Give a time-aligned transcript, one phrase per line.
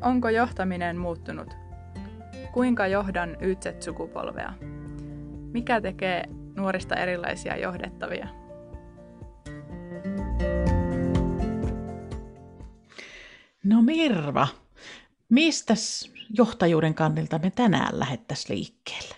[0.00, 1.54] Onko johtaminen muuttunut?
[2.52, 4.52] Kuinka johdan YZ-sukupolvea?
[5.52, 6.24] Mikä tekee
[6.56, 8.28] nuorista erilaisia johdettavia?
[13.64, 14.48] No Mirva,
[15.28, 15.74] mistä
[16.38, 19.14] johtajuuden kannilta me tänään lähettäisiin liikkeelle?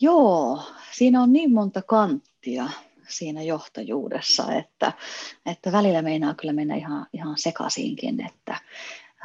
[0.00, 0.62] Joo,
[0.92, 2.70] siinä on niin monta kanttia
[3.08, 4.92] siinä johtajuudessa, että,
[5.46, 8.56] että välillä meinaa kyllä mennä ihan, ihan sekaisinkin, että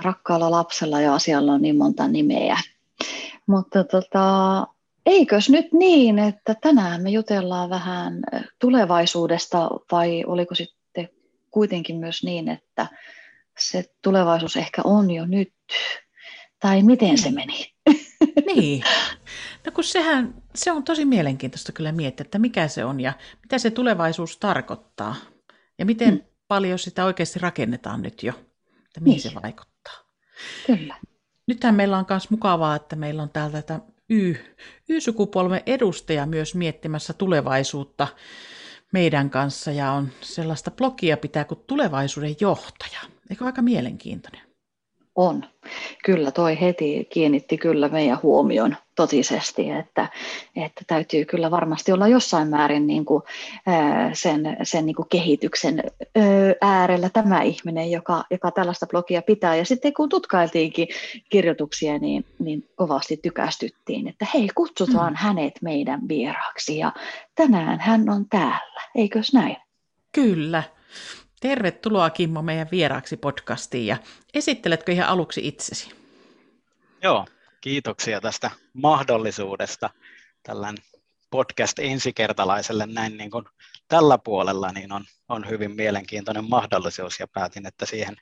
[0.02, 2.58] rakkaalla lapsella ja asialla on niin monta nimeä.
[3.48, 4.68] Mutta tota,
[5.06, 8.24] eikös nyt niin, että tänään me jutellaan vähän
[8.60, 11.10] tulevaisuudesta vai oliko sitten
[11.52, 12.88] kuitenkin myös niin, että
[13.60, 15.54] se tulevaisuus ehkä on jo nyt,
[16.60, 17.74] tai miten se meni?
[18.56, 18.84] Niin,
[19.66, 23.58] no kun sehän, se on tosi mielenkiintoista kyllä miettiä, että mikä se on ja mitä
[23.58, 25.16] se tulevaisuus tarkoittaa
[25.80, 26.24] ja miten hmm.
[26.48, 28.34] paljon sitä oikeasti rakennetaan nyt jo,
[28.86, 29.22] että mihin niin.
[29.22, 29.75] se vaikuttaa.
[30.68, 30.96] Kyllä.
[31.48, 34.36] Nythän meillä on myös mukavaa, että meillä on täältä Y,
[34.90, 38.08] Y-sukupolven edustaja myös miettimässä tulevaisuutta
[38.92, 43.00] meidän kanssa ja on sellaista blogia pitää kuin tulevaisuuden johtaja.
[43.30, 44.42] Eikö aika mielenkiintoinen?
[45.16, 45.44] On.
[46.06, 50.10] Kyllä, toi heti kiinnitti kyllä meidän huomion totisesti, että,
[50.56, 53.24] että täytyy kyllä varmasti olla jossain määrin niin kuin,
[54.14, 55.84] sen, sen niin kuin kehityksen
[56.62, 59.56] äärellä tämä ihminen, joka, joka tällaista blogia pitää.
[59.56, 60.88] Ja sitten kun tutkailtiinkin
[61.30, 65.18] kirjoituksia, niin, niin kovasti tykästyttiin, että hei, kutsutaan mm.
[65.18, 66.94] hänet meidän vieraaksi ja
[67.36, 69.58] tänään hän on täällä, eikös näin?
[70.12, 70.64] Kyllä.
[71.46, 73.98] Tervetuloa Kimmo meidän vieraaksi podcastiin ja
[74.34, 75.92] esitteletkö ihan aluksi itsesi?
[77.04, 77.26] Joo,
[77.62, 79.90] kiitoksia tästä mahdollisuudesta.
[80.44, 80.84] Tällainen
[81.30, 83.46] podcast ensikertalaiselle näin niin kuin
[83.88, 88.16] tällä puolella niin on, on hyvin mielenkiintoinen mahdollisuus ja päätin, että siihen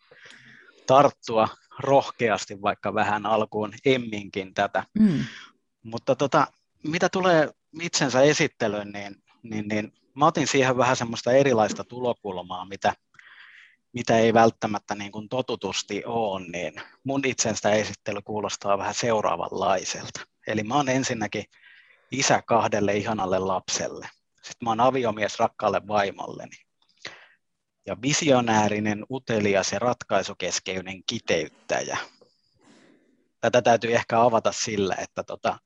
[0.88, 1.48] tarttua
[1.80, 4.84] rohkeasti, vaikka vähän alkuun emminkin tätä.
[5.00, 5.26] Mm.
[5.84, 6.48] Mutta tota,
[6.88, 7.50] mitä tulee
[7.82, 12.94] itsensä esittelyyn, niin, niin, niin mä otin siihen vähän semmoista erilaista tulokulmaa, mitä,
[13.94, 16.74] mitä ei välttämättä niin kuin totutusti ole, niin
[17.04, 20.22] mun itsestä esittely kuulostaa vähän seuraavanlaiselta.
[20.48, 21.46] Eli mä oon ensinnäkin
[22.12, 24.10] isä kahdelle ihanalle lapselle.
[24.36, 26.56] Sitten mä oon aviomies rakkaalle vaimolleni.
[27.86, 31.98] Ja visionäärinen, utelias ja ratkaisukeskeinen kiteyttäjä.
[33.42, 35.60] Tätä täytyy ehkä avata sillä, että tota,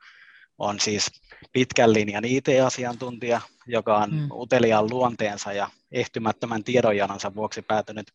[0.57, 1.11] on siis
[1.53, 4.27] pitkän linjan IT-asiantuntija, joka on mm.
[4.31, 8.07] uteliaan luonteensa ja ehtymättömän tiedonjanonsa vuoksi päätynyt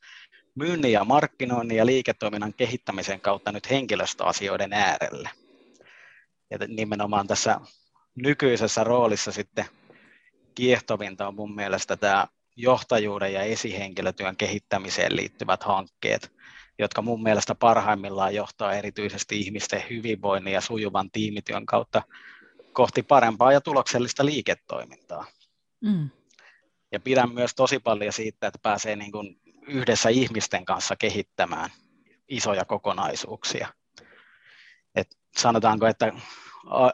[0.54, 5.30] myynnin ja markkinoinnin ja liiketoiminnan kehittämisen kautta nyt henkilöstöasioiden äärelle.
[6.50, 7.60] Ja nimenomaan tässä
[8.14, 9.64] nykyisessä roolissa sitten
[10.54, 12.26] kiehtovinta on mun mielestä tämä
[12.56, 16.32] johtajuuden ja esihenkilötyön kehittämiseen liittyvät hankkeet,
[16.78, 22.02] jotka mun mielestä parhaimmillaan johtaa erityisesti ihmisten hyvinvoinnin ja sujuvan tiimityön kautta
[22.72, 25.24] kohti parempaa ja tuloksellista liiketoimintaa.
[25.82, 26.10] Mm.
[26.92, 31.70] Ja pidän myös tosi paljon siitä, että pääsee niin kuin yhdessä ihmisten kanssa kehittämään
[32.28, 33.68] isoja kokonaisuuksia.
[34.94, 36.12] Et sanotaanko, että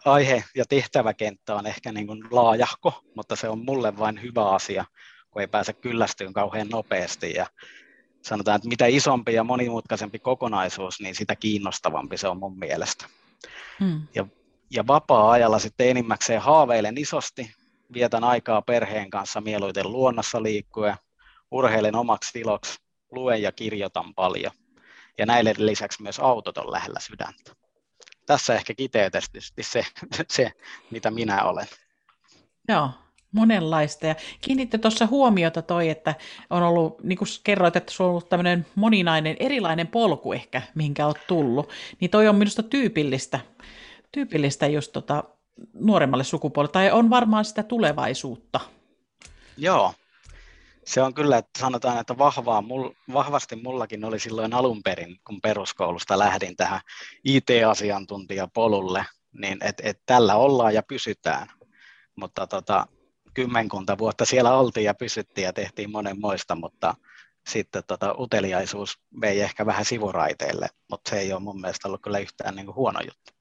[0.04, 4.84] aihe- ja tehtäväkenttä on ehkä niin kuin laajahko, mutta se on mulle vain hyvä asia,
[5.30, 7.32] kun ei pääse kyllästyyn kauhean nopeasti.
[7.32, 7.46] Ja
[8.22, 13.06] sanotaan, että mitä isompi ja monimutkaisempi kokonaisuus, niin sitä kiinnostavampi se on mun mielestä.
[13.80, 14.06] Hmm.
[14.14, 14.26] Ja,
[14.70, 17.50] ja vapaa-ajalla sitten enimmäkseen haaveilen isosti,
[17.92, 20.96] vietän aikaa perheen kanssa mieluiten luonnossa liikkuen,
[21.50, 22.78] urheilen omaksi tiloksi,
[23.10, 24.52] luen ja kirjoitan paljon.
[25.18, 27.52] Ja näille lisäksi myös autot on lähellä sydäntä.
[28.26, 29.84] Tässä ehkä kiteytetysti se,
[30.28, 30.52] se,
[30.90, 31.66] mitä minä olen.
[32.68, 32.90] Joo,
[33.32, 34.06] monenlaista.
[34.06, 36.14] Ja kiinnitte tuossa huomiota toi, että
[36.50, 41.06] on ollut, niin kuin kerroit, että se on ollut tämmöinen moninainen, erilainen polku ehkä, mihinkä
[41.06, 41.70] olet tullut.
[42.00, 43.40] Niin toi on minusta tyypillistä,
[44.12, 45.24] tyypillistä just tota,
[45.74, 48.60] nuoremmalle sukupuolelle, tai on varmaan sitä tulevaisuutta.
[49.56, 49.94] Joo,
[50.88, 55.40] se on kyllä, että sanotaan, että vahvaa, mul, vahvasti mullakin oli silloin alun perin, kun
[55.40, 56.80] peruskoulusta lähdin tähän
[57.24, 61.48] IT-asiantuntijapolulle, niin että et tällä ollaan ja pysytään.
[62.16, 62.86] Mutta tota,
[63.34, 66.94] kymmenkunta vuotta siellä oltiin ja pysyttiin ja tehtiin monenmoista, mutta
[67.48, 72.18] sitten tota, uteliaisuus vei ehkä vähän sivuraiteille, mutta se ei ole mun mielestä ollut kyllä
[72.18, 73.32] yhtään niin kuin huono juttu.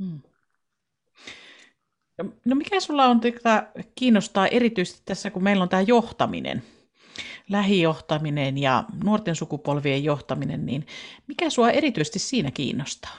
[0.00, 0.20] Mm.
[2.44, 6.62] No mikä sulla on että kiinnostaa erityisesti tässä, kun meillä on tämä johtaminen,
[7.48, 10.86] lähijohtaminen ja nuorten sukupolvien johtaminen, niin
[11.26, 13.16] mikä sua erityisesti siinä kiinnostaa?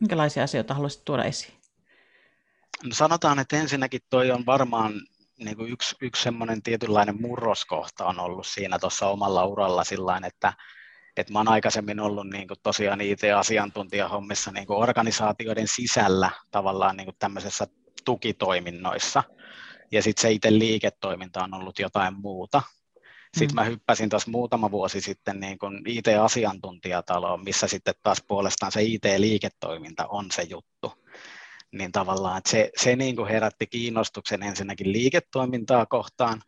[0.00, 1.54] Minkälaisia asioita haluaisit tuoda esiin?
[2.84, 4.92] No sanotaan, että ensinnäkin toi on varmaan
[5.38, 10.52] niin kuin yksi, yksi semmoinen tietynlainen murroskohta on ollut siinä tuossa omalla uralla sillä että,
[11.16, 17.06] Et mä oon aikaisemmin ollut niin kuin tosiaan IT-asiantuntijahommissa niin kuin organisaatioiden sisällä tavallaan niin
[17.06, 17.66] kuin tämmöisessä
[18.06, 19.22] tukitoiminnoissa,
[19.92, 22.62] ja sitten se itse liiketoiminta on ollut jotain muuta.
[23.38, 23.54] Sitten mm.
[23.54, 30.06] mä hyppäsin taas muutama vuosi sitten niin kuin IT-asiantuntijataloon, missä sitten taas puolestaan se IT-liiketoiminta
[30.06, 30.92] on se juttu.
[31.72, 36.42] Niin tavallaan että se, se niin kuin herätti kiinnostuksen ensinnäkin liiketoimintaa kohtaan,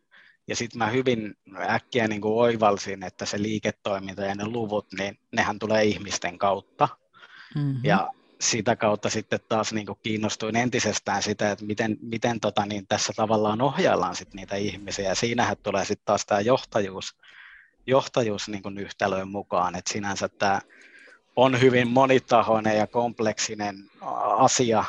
[0.47, 1.33] ja sitten mä hyvin
[1.69, 6.87] äkkiä niin kuin oivalsin, että se liiketoiminta ja ne luvut, niin nehän tulee ihmisten kautta.
[7.55, 7.79] Mm-hmm.
[7.83, 8.09] Ja
[8.41, 13.13] sitä kautta sitten taas niin kuin kiinnostuin entisestään sitä, että miten, miten tota, niin tässä
[13.15, 15.09] tavallaan ohjaillaan sit niitä ihmisiä.
[15.09, 17.15] Ja siinähän tulee sitten taas tämä johtajuus,
[17.87, 19.75] johtajuus niin kuin yhtälöön mukaan.
[19.75, 20.61] että sinänsä tämä
[21.35, 23.75] on hyvin monitahoinen ja kompleksinen
[24.37, 24.83] asia,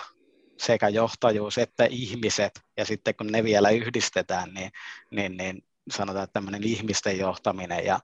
[0.57, 4.73] sekä johtajuus että ihmiset, ja sitten kun ne vielä yhdistetään, niin,
[5.11, 8.01] niin, niin sanotaan, että tämmöinen ihmisten johtaminen ja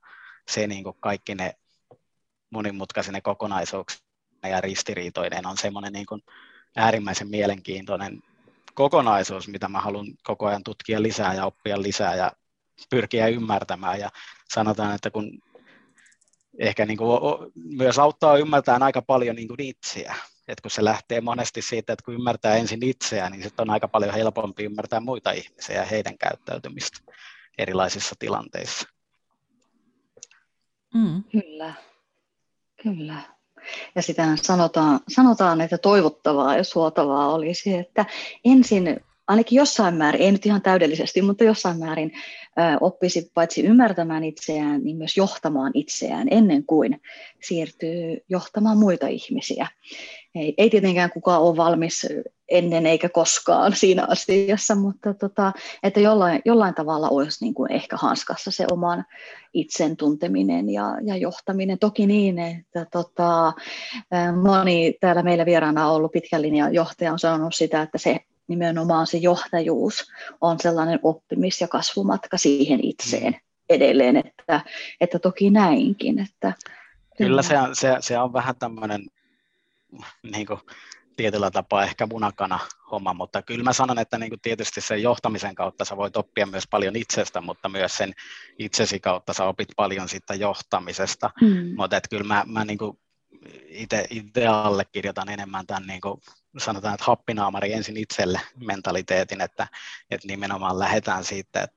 [0.48, 1.54] se niin kuin kaikki ne
[2.50, 4.05] monimutkaisine kokonaisuuksia
[4.48, 6.22] ja ristiriitoinen on semmoinen niin kuin
[6.76, 8.22] äärimmäisen mielenkiintoinen
[8.74, 12.32] kokonaisuus, mitä mä haluan koko ajan tutkia lisää ja oppia lisää ja
[12.90, 14.00] pyrkiä ymmärtämään.
[14.00, 14.10] Ja
[14.54, 15.42] sanotaan, että kun
[16.58, 17.20] ehkä niin kuin
[17.54, 20.14] myös auttaa ymmärtämään aika paljon niin kuin itseä,
[20.48, 23.88] että kun se lähtee monesti siitä, että kun ymmärtää ensin itseään, niin sitten on aika
[23.88, 26.98] paljon helpompi ymmärtää muita ihmisiä ja heidän käyttäytymistä
[27.58, 28.88] erilaisissa tilanteissa.
[30.94, 31.24] Mm.
[31.24, 31.74] Kyllä,
[32.82, 33.35] kyllä.
[33.94, 38.06] Ja sitä sanotaan, sanotaan, että toivottavaa ja suotavaa olisi, että
[38.44, 44.24] ensin ainakin jossain määrin, ei nyt ihan täydellisesti, mutta jossain määrin ö, oppisi paitsi ymmärtämään
[44.24, 47.00] itseään, niin myös johtamaan itseään ennen kuin
[47.42, 49.66] siirtyy johtamaan muita ihmisiä.
[50.34, 52.06] Ei, ei tietenkään kukaan ole valmis
[52.48, 55.52] ennen eikä koskaan siinä asiassa, mutta tota,
[55.82, 59.04] että jollain, jollain tavalla olisi niin kuin ehkä hanskassa se oman
[59.54, 61.78] itsen tunteminen ja, ja johtaminen.
[61.78, 63.52] Toki niin, että tota,
[64.42, 69.18] moni täällä meillä vieraana ollut pitkän linjan johtaja on sanonut sitä, että se nimenomaan se
[69.18, 73.36] johtajuus on sellainen oppimis- ja kasvumatka siihen itseen
[73.68, 74.60] edelleen, että,
[75.00, 76.18] että toki näinkin.
[76.18, 76.52] Että,
[77.16, 79.06] kyllä se, se, se on vähän tämmöinen
[80.22, 80.60] niin kuin,
[81.16, 82.58] tietyllä tapaa ehkä munakana
[82.90, 86.46] homma, mutta kyllä mä sanon, että niin kuin tietysti sen johtamisen kautta sä voit oppia
[86.46, 88.12] myös paljon itsestä, mutta myös sen
[88.58, 91.74] itsesi kautta sä opit paljon siitä johtamisesta, mm.
[91.76, 92.98] mutta että kyllä mä, mä niin kuin
[94.10, 96.20] itse allekirjoitan enemmän tämän niin kuin
[96.58, 99.68] sanotaan, että happinaamari ensin itselle mentaliteetin, että,
[100.10, 101.76] että nimenomaan lähdetään siitä, että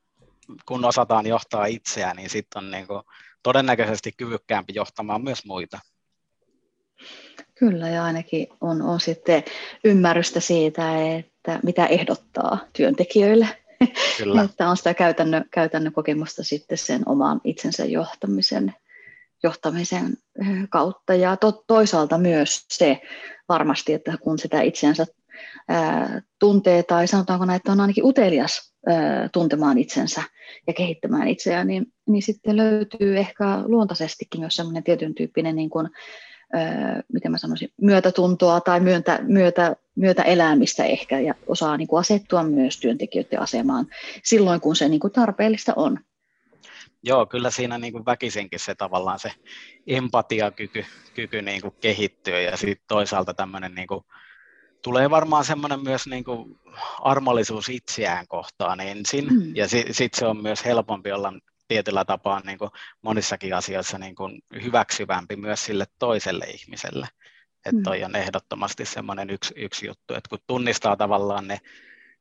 [0.66, 3.04] kun osataan johtaa itseään, niin sitten on niin kuin
[3.44, 5.80] todennäköisesti kyvykkäämpi johtamaan myös muita.
[7.60, 9.44] Kyllä, ja ainakin on, on sitten
[9.84, 13.48] ymmärrystä siitä, että mitä ehdottaa työntekijöille.
[14.18, 14.42] Kyllä.
[14.50, 18.74] että on sitä käytännön, käytännön kokemusta sitten sen oman itsensä johtamisen,
[19.44, 20.18] johtamisen
[20.70, 21.14] kautta.
[21.14, 23.02] Ja to, toisaalta myös se
[23.50, 25.06] varmasti, että kun sitä itseänsä
[25.68, 30.24] ää, tuntee, tai sanotaanko näin, että on ainakin utelias ää, tuntemaan itsensä
[30.68, 35.90] ja kehittämään itseään, niin, niin sitten löytyy ehkä luontaisestikin myös semmoinen tietyn tyyppinen niin kuin,
[37.14, 42.44] miten mä sanoisin, myötätuntoa tai myöntä, myötä, myötä elämistä ehkä ja osaa niin kuin asettua
[42.44, 43.88] myös työntekijöiden asemaan
[44.24, 46.00] silloin, kun se niin kuin tarpeellista on.
[47.04, 49.32] Joo, kyllä siinä niin kuin väkisinkin se tavallaan se
[49.88, 54.04] empatiakyky kyky niin kuin kehittyy ja sitten toisaalta tämmöinen niin kuin,
[54.82, 56.60] tulee varmaan semmoinen myös niin kuin
[57.02, 59.56] armollisuus itseään kohtaan ensin mm.
[59.56, 61.34] ja sitten sit se on myös helpompi olla
[61.70, 62.72] tietyllä tapaa niin kuin
[63.02, 67.08] monissakin asioissa niin kuin hyväksyvämpi myös sille toiselle ihmiselle.
[67.66, 67.84] Että mm.
[67.84, 71.58] toi on ehdottomasti semmoinen yksi, yksi juttu, että kun tunnistaa tavallaan ne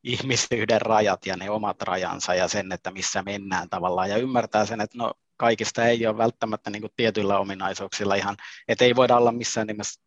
[0.05, 4.81] ihmisyyden rajat ja ne omat rajansa ja sen, että missä mennään tavallaan ja ymmärtää sen,
[4.81, 8.37] että no kaikista ei ole välttämättä niin kuin tietyillä ominaisuuksilla ihan,
[8.69, 10.01] että ei voida olla missään nimessä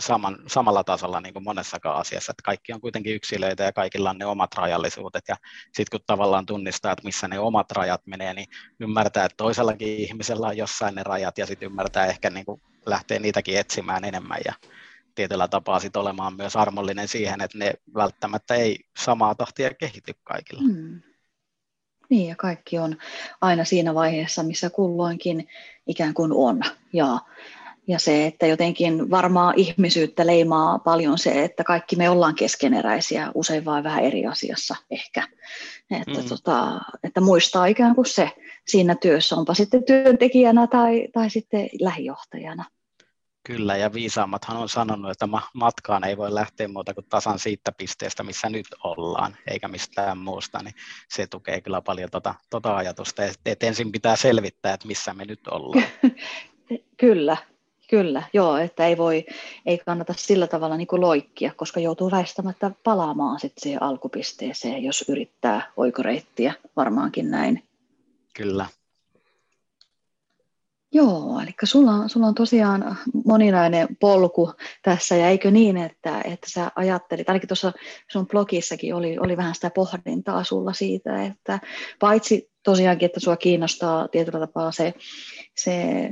[0.00, 4.18] saman, samalla tasolla niin kuin monessakaan asiassa, että kaikki on kuitenkin yksilöitä ja kaikilla on
[4.18, 8.46] ne omat rajallisuudet ja sitten kun tavallaan tunnistaa, että missä ne omat rajat menee, niin
[8.80, 13.18] ymmärtää, että toisellakin ihmisellä on jossain ne rajat ja sitten ymmärtää ehkä niin kuin lähtee
[13.18, 14.52] niitäkin etsimään enemmän ja
[15.14, 20.62] tietyllä tapaa sit olemaan myös armollinen siihen, että ne välttämättä ei samaa tahtia kehity kaikilla.
[20.62, 21.00] Hmm.
[22.08, 22.96] Niin, ja kaikki on
[23.40, 25.48] aina siinä vaiheessa, missä kulloinkin
[25.86, 26.60] ikään kuin on.
[26.92, 27.18] Ja
[27.88, 33.64] ja se, että jotenkin varmaan ihmisyyttä leimaa paljon se, että kaikki me ollaan keskeneräisiä, usein
[33.64, 35.28] vain vähän eri asiassa ehkä.
[35.90, 36.28] Että, mm.
[36.28, 38.30] tota, että muistaa ikään kuin se
[38.66, 42.64] siinä työssä, onpa sitten työntekijänä tai, tai sitten lähijohtajana.
[43.46, 48.22] Kyllä, ja viisaammathan on sanonut, että matkaan ei voi lähteä muuta kuin tasan siitä pisteestä,
[48.22, 50.74] missä nyt ollaan, eikä mistään muusta, niin
[51.08, 55.48] se tukee kyllä paljon tota, tota ajatusta, että ensin pitää selvittää, että missä me nyt
[55.48, 55.84] ollaan.
[57.00, 57.36] Kyllä,
[57.92, 59.26] Kyllä, joo, että ei voi,
[59.66, 65.72] ei kannata sillä tavalla niin loikkia, koska joutuu väistämättä palaamaan sitten siihen alkupisteeseen, jos yrittää
[65.76, 67.62] oikoreittiä, varmaankin näin.
[68.36, 68.66] Kyllä.
[70.92, 76.50] Joo, eli sulla on, sulla on tosiaan moninainen polku tässä, ja eikö niin, että, että
[76.50, 77.72] sä ajattelit, ainakin tuossa
[78.10, 81.60] sun blogissakin oli, oli vähän sitä pohdintaa sulla siitä, että
[82.00, 84.94] paitsi tosiaankin, että sua kiinnostaa tietyllä tapaa se,
[85.56, 86.10] se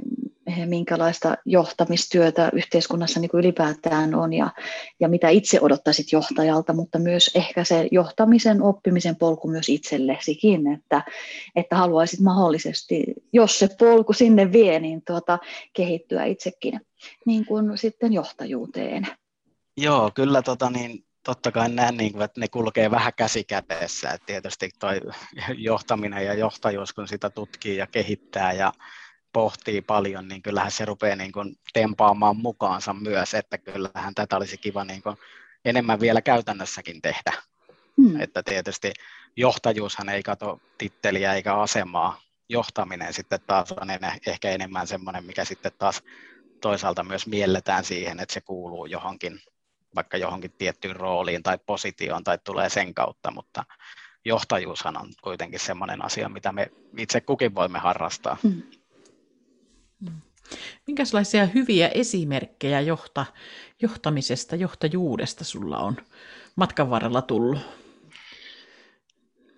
[0.66, 4.50] minkälaista johtamistyötä yhteiskunnassa niin kuin ylipäätään on ja,
[5.00, 11.02] ja mitä itse odottaisit johtajalta, mutta myös ehkä se johtamisen, oppimisen polku myös itsellesikin, että,
[11.56, 15.38] että haluaisit mahdollisesti, jos se polku sinne vie, niin tuota,
[15.72, 16.80] kehittyä itsekin
[17.26, 19.06] niin kuin sitten johtajuuteen.
[19.76, 24.10] Joo, kyllä tota niin, totta kai näen, niin kuin, että ne kulkee vähän käsikädessä.
[24.10, 25.00] Että tietysti toi
[25.56, 28.72] johtaminen ja johtajuus, kun sitä tutkii ja kehittää ja
[29.32, 34.58] pohtii paljon, niin kyllähän se rupeaa niin kuin tempaamaan mukaansa myös, että kyllähän tätä olisi
[34.58, 35.16] kiva niin kuin
[35.64, 37.32] enemmän vielä käytännössäkin tehdä.
[37.96, 38.20] Hmm.
[38.20, 38.92] Että tietysti
[39.36, 42.20] johtajuushan ei kato titteliä eikä asemaa.
[42.48, 43.88] Johtaminen sitten taas on
[44.26, 46.02] ehkä enemmän semmoinen, mikä sitten taas
[46.60, 49.40] toisaalta myös mielletään siihen, että se kuuluu johonkin,
[49.94, 53.64] vaikka johonkin tiettyyn rooliin tai positioon tai tulee sen kautta, mutta
[54.24, 58.36] johtajuushan on kuitenkin semmoinen asia, mitä me itse kukin voimme harrastaa.
[58.42, 58.62] Hmm.
[60.86, 63.26] Minkälaisia hyviä esimerkkejä johta,
[63.82, 65.96] johtamisesta, johtajuudesta sulla on
[66.56, 67.58] matkan varrella tullut?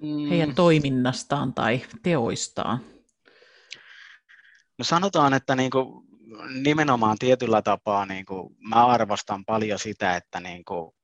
[0.01, 0.29] Mm.
[0.29, 2.81] Heidän toiminnastaan tai teoistaan?
[4.79, 6.05] No sanotaan, että niin kuin
[6.63, 10.95] nimenomaan tietyllä tapaa niin kuin mä arvostan paljon sitä, että, niin kuin,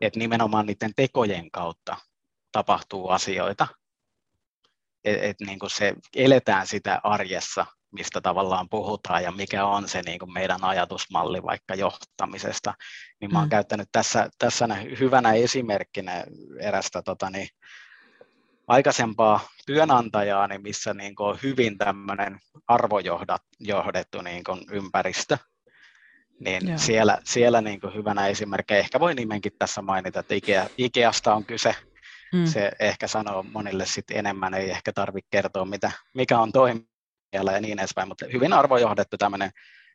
[0.00, 1.96] että nimenomaan niiden tekojen kautta
[2.52, 3.66] tapahtuu asioita.
[5.04, 10.02] Että et niin kuin se eletään sitä arjessa mistä tavallaan puhutaan ja mikä on se
[10.02, 12.74] niin kuin meidän ajatusmalli vaikka johtamisesta,
[13.20, 13.50] niin mä oon mm.
[13.50, 14.66] käyttänyt tässä, tässä
[15.00, 16.24] hyvänä esimerkkinä
[16.60, 17.48] erästä tota, niin,
[18.68, 25.38] aikaisempaa työnantajaa, niin missä niin kuin on hyvin tämmöinen arvojohdettu niin kuin ympäristö,
[26.40, 26.78] niin Joo.
[26.78, 31.44] siellä, siellä niin kuin hyvänä esimerkkinä, ehkä voi nimenkin tässä mainita, että Ikea, Ikeasta on
[31.44, 31.74] kyse,
[32.32, 32.46] mm.
[32.46, 36.52] se ehkä sanoo monille sit enemmän, ei ehkä tarvitse kertoa, mitä, mikä on
[37.30, 39.50] toimi ja niin edespäin, mutta hyvin arvojohdettu tämmöinen,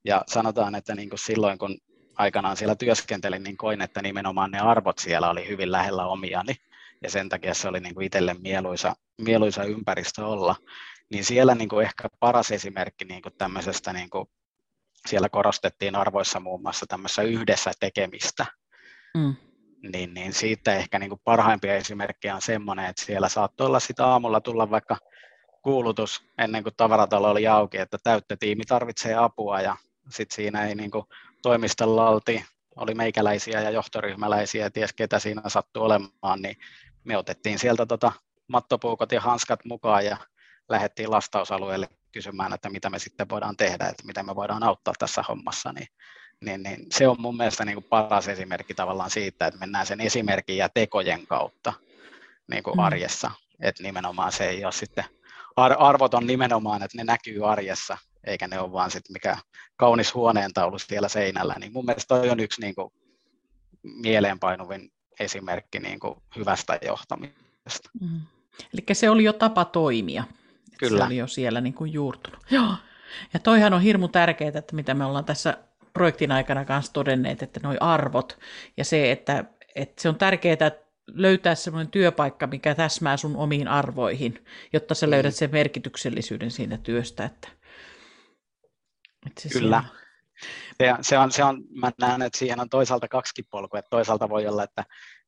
[0.05, 1.77] ja sanotaan, että niin kuin silloin kun
[2.15, 6.55] aikanaan siellä työskentelin, niin koin, että nimenomaan ne arvot siellä oli hyvin lähellä omiani,
[7.03, 10.55] ja sen takia se oli niin kuin itselle mieluisa, mieluisa ympäristö olla.
[11.11, 14.25] Niin siellä niin kuin ehkä paras esimerkki niin kuin tämmöisestä, niin kuin
[15.07, 18.45] siellä korostettiin arvoissa muun muassa tämmöisessä yhdessä tekemistä,
[19.17, 19.35] mm.
[19.93, 24.05] niin, niin siitä ehkä niin kuin parhaimpia esimerkkejä on semmoinen, että siellä saattoi olla sitä
[24.05, 24.97] aamulla tulla vaikka
[25.63, 29.77] kuulutus ennen kuin tavaratalo oli auki, että täyttötiimi tarvitsee apua ja
[30.09, 31.05] sitten siinä ei niin kuin
[31.41, 36.57] toimistolla oltiin, oli meikäläisiä ja johtoryhmäläisiä ja ties ketä siinä sattui olemaan, niin
[37.03, 38.11] me otettiin sieltä tota
[38.47, 40.17] mattopuukot ja hanskat mukaan ja
[40.69, 45.23] lähdettiin lastausalueelle kysymään, että mitä me sitten voidaan tehdä, että miten me voidaan auttaa tässä
[45.29, 45.87] hommassa, niin,
[46.41, 50.01] niin, niin se on mun mielestä niin kuin paras esimerkki tavallaan siitä, että mennään sen
[50.01, 51.73] esimerkin ja tekojen kautta
[52.51, 52.79] niin kuin mm.
[52.79, 55.05] arjessa, että nimenomaan se ei ole sitten
[55.55, 59.37] ar- arvot on nimenomaan, että ne näkyy arjessa, eikä ne ole vaan sit mikä
[59.75, 61.55] kaunis huoneentaulu siellä seinällä.
[61.59, 62.93] Niin mun mielestä toi on yksi niin kuin,
[63.83, 67.89] mieleenpainuvin esimerkki niin kuin, hyvästä johtamisesta.
[68.01, 68.21] Mm.
[68.73, 70.23] Eli se oli jo tapa toimia.
[70.79, 70.97] Kyllä.
[70.97, 72.39] Se oli jo siellä niin kuin juurtunut.
[72.51, 72.75] Joo.
[73.33, 75.57] Ja toihan on hirmu tärkeää, että mitä me ollaan tässä
[75.93, 78.39] projektin aikana kanssa todenneet, että nuo arvot
[78.77, 79.45] ja se, että,
[79.75, 85.09] että se on tärkeää, että löytää semmoinen työpaikka, mikä täsmää sun omiin arvoihin, jotta sä
[85.09, 85.37] löydät mm.
[85.37, 87.25] sen merkityksellisyyden siinä työstä.
[87.25, 87.47] Että,
[89.27, 89.83] että se Kyllä.
[90.77, 94.29] Se, se, on, se on, mä näen, että siihen on toisaalta kaksi polkua, että toisaalta
[94.29, 94.83] voi olla, että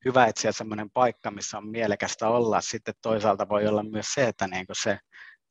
[0.05, 4.47] hyvä etsiä semmoinen paikka, missä on mielekästä olla, sitten toisaalta voi olla myös se, että
[4.47, 4.99] niin se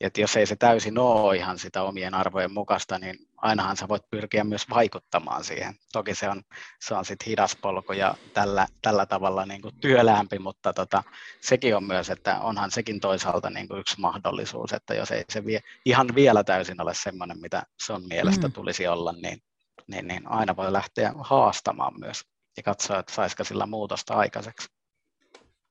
[0.01, 4.11] että jos ei se täysin ole ihan sitä omien arvojen mukaista, niin ainahan sä voit
[4.11, 5.75] pyrkiä myös vaikuttamaan siihen.
[5.93, 6.43] Toki se on,
[6.81, 11.03] se on sitten hidas polku ja tällä, tällä tavalla niin kuin työlämpi, mutta tota,
[11.41, 15.45] sekin on myös, että onhan sekin toisaalta niin kuin yksi mahdollisuus, että jos ei se
[15.45, 18.53] vie, ihan vielä täysin ole semmoinen, mitä sun mielestä mm.
[18.53, 19.43] tulisi olla, niin,
[19.87, 22.25] niin, niin aina voi lähteä haastamaan myös
[22.57, 24.69] ja katsoa, että saisiko sillä muutosta aikaiseksi.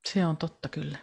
[0.06, 0.98] Se on totta kyllä.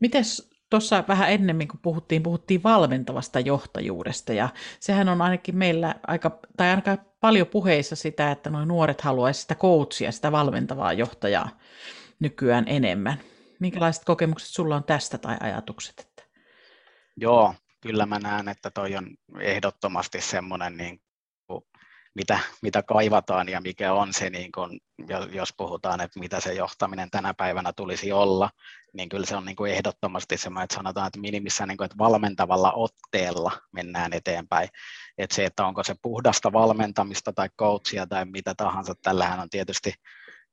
[0.00, 4.48] Mites tuossa vähän ennemmin, kun puhuttiin, puhuttiin valmentavasta johtajuudesta, ja
[4.80, 9.54] sehän on ainakin meillä aika, tai aika paljon puheissa sitä, että nuo nuoret haluaisivat sitä
[9.54, 11.48] coachia, sitä valmentavaa johtajaa
[12.20, 13.20] nykyään enemmän.
[13.60, 16.00] Minkälaiset kokemukset sulla on tästä tai ajatukset?
[16.00, 16.22] Että...
[17.16, 21.00] Joo, kyllä mä näen, että toi on ehdottomasti semmoinen, niin
[22.16, 24.80] mitä, mitä kaivataan ja mikä on se, niin kuin,
[25.32, 28.50] jos puhutaan, että mitä se johtaminen tänä päivänä tulisi olla,
[28.92, 31.98] niin kyllä se on niin kuin ehdottomasti semmoinen, että sanotaan, että minimissä niin kuin, että
[31.98, 34.68] valmentavalla otteella mennään eteenpäin.
[35.18, 39.94] Että se, että onko se puhdasta valmentamista tai coachia tai mitä tahansa, tällähän on tietysti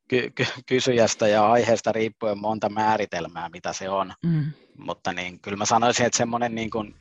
[0.07, 4.13] ky- ky- kysyjästä ja aiheesta riippuen monta määritelmää, mitä se on.
[4.25, 4.45] Mm.
[4.77, 6.95] Mutta niin, kyllä mä sanoisin, että semmoinen niin kuin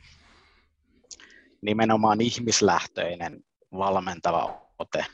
[1.61, 3.43] nimenomaan ihmislähtöinen
[3.77, 5.05] valmentava ote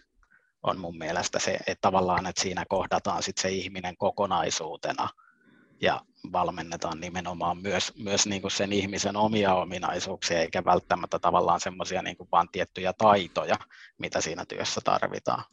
[0.64, 5.10] on mun mielestä se, että tavallaan, että siinä kohdataan sit se ihminen kokonaisuutena
[5.82, 6.02] ja
[6.32, 12.16] valmennetaan nimenomaan myös, myös niin kuin sen ihmisen omia ominaisuuksia, eikä välttämättä tavallaan semmoisia niin
[12.32, 13.56] vaan tiettyjä taitoja,
[13.98, 15.44] mitä siinä työssä tarvitaan.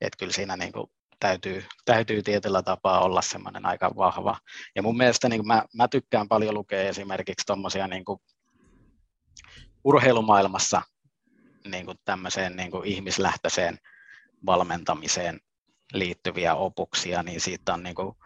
[0.00, 0.86] Että kyllä siinä niin kuin
[1.20, 4.36] täytyy, täytyy tietyllä tapaa olla semmoinen aika vahva.
[4.76, 8.04] Ja mun mielestä niin mä, mä tykkään paljon lukea esimerkiksi tuommoisia niin
[9.84, 10.82] urheilumaailmassa
[11.66, 13.78] niin kuin tämmöiseen niin kuin ihmislähtöiseen
[14.46, 15.40] valmentamiseen
[15.92, 18.16] liittyviä opuksia, niin siitä on niin kuin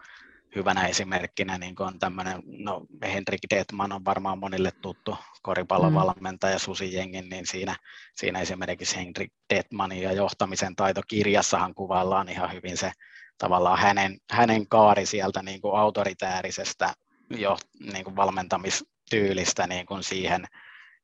[0.55, 6.59] hyvänä esimerkkinä niin on tämmöinen, no Henrik Detman on varmaan monille tuttu koripallovalmentaja mm.
[6.59, 7.75] Susi Jengin, niin siinä,
[8.15, 12.91] siinä esimerkiksi Henrik Detmanin ja johtamisen taitokirjassahan kuvaillaan ihan hyvin se
[13.37, 16.93] tavallaan hänen, hänen kaari sieltä niin kuin autoritäärisestä
[17.29, 20.45] jo, niin kuin valmentamistyylistä niin kuin siihen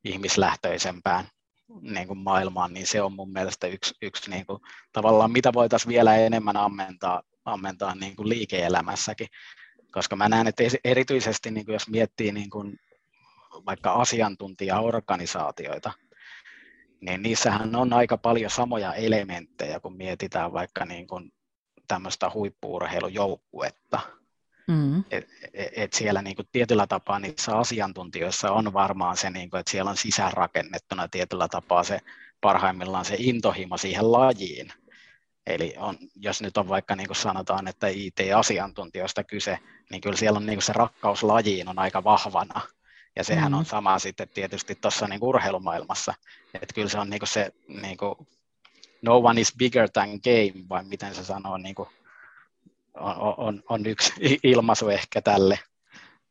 [0.04, 1.26] ihmislähtöisempään
[1.82, 4.60] niin kuin maailmaan, niin se on mun mielestä yksi, yksi niin kuin,
[4.94, 9.28] tavallaan, mitä voitaisiin vielä enemmän ammentaa ammentaa niin kuin liike-elämässäkin,
[9.92, 12.80] koska mä näen, että erityisesti niin kuin jos miettii niin kuin
[13.66, 15.92] vaikka asiantuntijaorganisaatioita,
[17.02, 21.32] niin niissähän on aika paljon samoja elementtejä, kun mietitään vaikka niin kuin
[21.88, 24.00] tämmöistä huippuurheilujoukkuetta.
[24.68, 25.04] Mm.
[25.12, 29.60] Et, et, et siellä niin kuin tietyllä tapaa niissä asiantuntijoissa on varmaan se, niin kuin,
[29.60, 32.00] että siellä on sisäänrakennettuna tietyllä tapaa se
[32.42, 34.74] parhaimmillaan se intohimo siihen lajiin.
[35.48, 39.60] Eli on, jos nyt on vaikka niin kuin sanotaan, että IT-asiantuntijoista kyse,
[39.92, 42.62] niin kyllä siellä on niin kuin se rakkaus lajiin on aika vahvana.
[43.16, 43.60] Ja sehän mm-hmm.
[43.60, 46.14] on sama sitten tietysti tuossa niin urheilumaailmassa.
[46.54, 48.16] Että kyllä se on niin kuin se niin kuin,
[49.02, 51.90] no one is bigger than game, vai miten se sanoo, niin kuin,
[53.04, 54.14] on, on, on yksi
[54.44, 55.60] ilmaisu ehkä tälle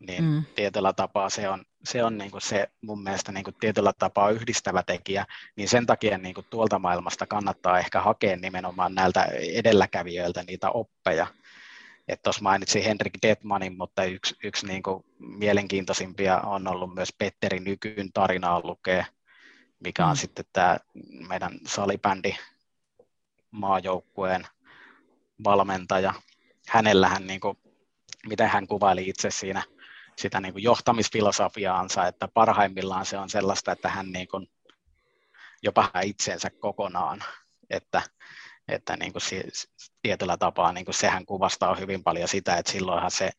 [0.07, 0.45] niin mm.
[0.55, 4.31] tietyllä tapaa se on, se, on niin kuin se mun mielestä niin kuin tietyllä tapaa
[4.31, 10.43] yhdistävä tekijä, niin sen takia niin kuin tuolta maailmasta kannattaa ehkä hakea nimenomaan näiltä edelläkävijöiltä
[10.43, 11.27] niitä oppeja.
[12.23, 18.13] Tuossa mainitsin Henrik Detmanin, mutta yksi, yksi niin kuin mielenkiintoisimpia on ollut myös Petteri Nykyn
[18.13, 19.05] tarinaa lukea,
[19.81, 20.17] mikä on mm.
[20.17, 20.79] sitten tämä
[21.29, 22.37] meidän salibändi
[23.51, 24.47] maajoukkueen
[25.45, 26.15] valmentaja.
[26.69, 27.59] Hänellähän, niin kuin,
[28.29, 29.63] miten hän kuvaili itse siinä
[30.17, 34.47] sitä niin kuin johtamisfilosofiaansa, että parhaimmillaan se on sellaista, että hän niin kuin
[35.63, 37.25] jopa itsensä kokonaan,
[37.71, 38.03] että,
[38.69, 39.23] että niin kuin
[40.03, 43.31] tietyllä tapaa niin kuin sehän kuvastaa hyvin paljon sitä, että silloinhan se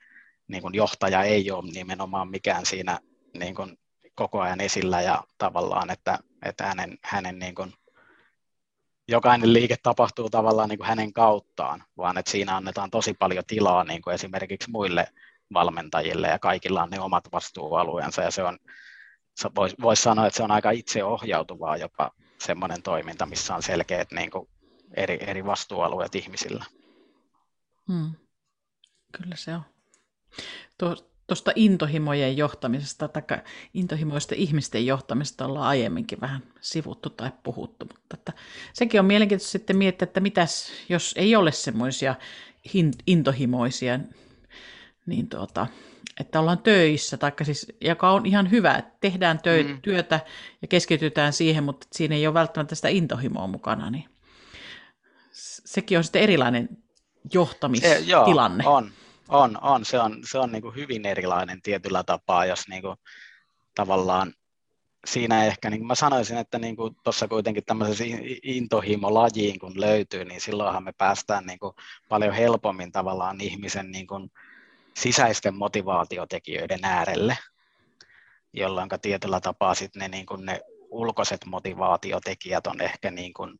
[0.47, 2.99] niin kuin johtaja ei ole nimenomaan mikään siinä
[3.33, 3.77] niin kuin
[4.15, 7.73] koko ajan esillä ja tavallaan, että, että hänen, hänen niin kuin,
[9.07, 13.83] jokainen liike tapahtuu tavallaan niin kuin hänen kauttaan, vaan että siinä annetaan tosi paljon tilaa
[13.83, 15.07] niin kuin esimerkiksi muille
[15.53, 18.57] valmentajille ja kaikilla on ne omat vastuualueensa ja se on,
[19.55, 24.31] voisi vois sanoa, että se on aika itseohjautuvaa jopa semmoinen toiminta, missä on selkeät niin
[24.31, 24.49] kuin
[24.95, 26.65] eri, eri vastuualueet ihmisillä.
[27.87, 28.11] Hmm.
[29.11, 29.61] Kyllä se on.
[31.27, 33.23] Tuosta intohimojen johtamisesta tai
[33.73, 38.33] intohimoisten ihmisten johtamisesta ollaan aiemminkin vähän sivuttu tai puhuttu, mutta että
[38.73, 42.15] sekin on mielenkiintoista sitten miettiä, että mitäs jos ei ole semmoisia
[43.07, 43.99] intohimoisia
[45.05, 45.67] niin tuota,
[46.19, 49.81] että ollaan töissä, taikka siis, joka on ihan hyvä, että tehdään tö- mm.
[49.81, 50.19] työtä
[50.61, 54.05] ja keskitytään siihen, mutta siinä ei ole välttämättä sitä intohimoa mukana, niin
[55.65, 56.69] sekin on sitten erilainen
[57.33, 58.63] johtamistilanne.
[58.63, 58.91] Se, joo, on,
[59.27, 62.97] on, on, se on, se on niin kuin hyvin erilainen tietyllä tapaa, jos niin kuin
[63.75, 64.33] tavallaan
[65.05, 68.03] siinä ehkä, niin kuin mä sanoisin, että niin tuossa kuitenkin tämmöisessä
[68.43, 71.73] intohimolajiin kun löytyy, niin silloinhan me päästään niin kuin
[72.09, 74.31] paljon helpommin tavallaan ihmisen niin kuin
[74.97, 77.37] sisäisten motivaatiotekijöiden äärelle,
[78.53, 83.59] jolloin tietyllä tapaa sit ne, niin kuin ne ulkoiset motivaatiotekijät on ehkä niin kuin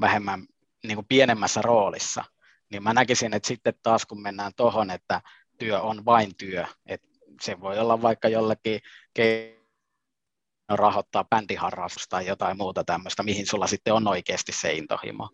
[0.00, 0.46] vähemmän
[0.84, 2.24] niin kuin pienemmässä roolissa.
[2.70, 5.20] Niin mä näkisin, että sitten taas kun mennään tuohon, että
[5.58, 7.08] työ on vain työ, että
[7.42, 8.80] se voi olla vaikka jollekin
[10.68, 15.28] rahoittaa bändiharrastusta tai jotain muuta tämmöistä, mihin sulla sitten on oikeasti se intohimo.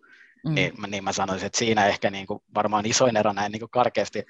[0.45, 0.55] Mm.
[0.55, 3.71] Niin, niin mä sanoisin, että siinä ehkä niin kuin varmaan isoin ero näin niin kuin
[3.71, 4.25] karkeasti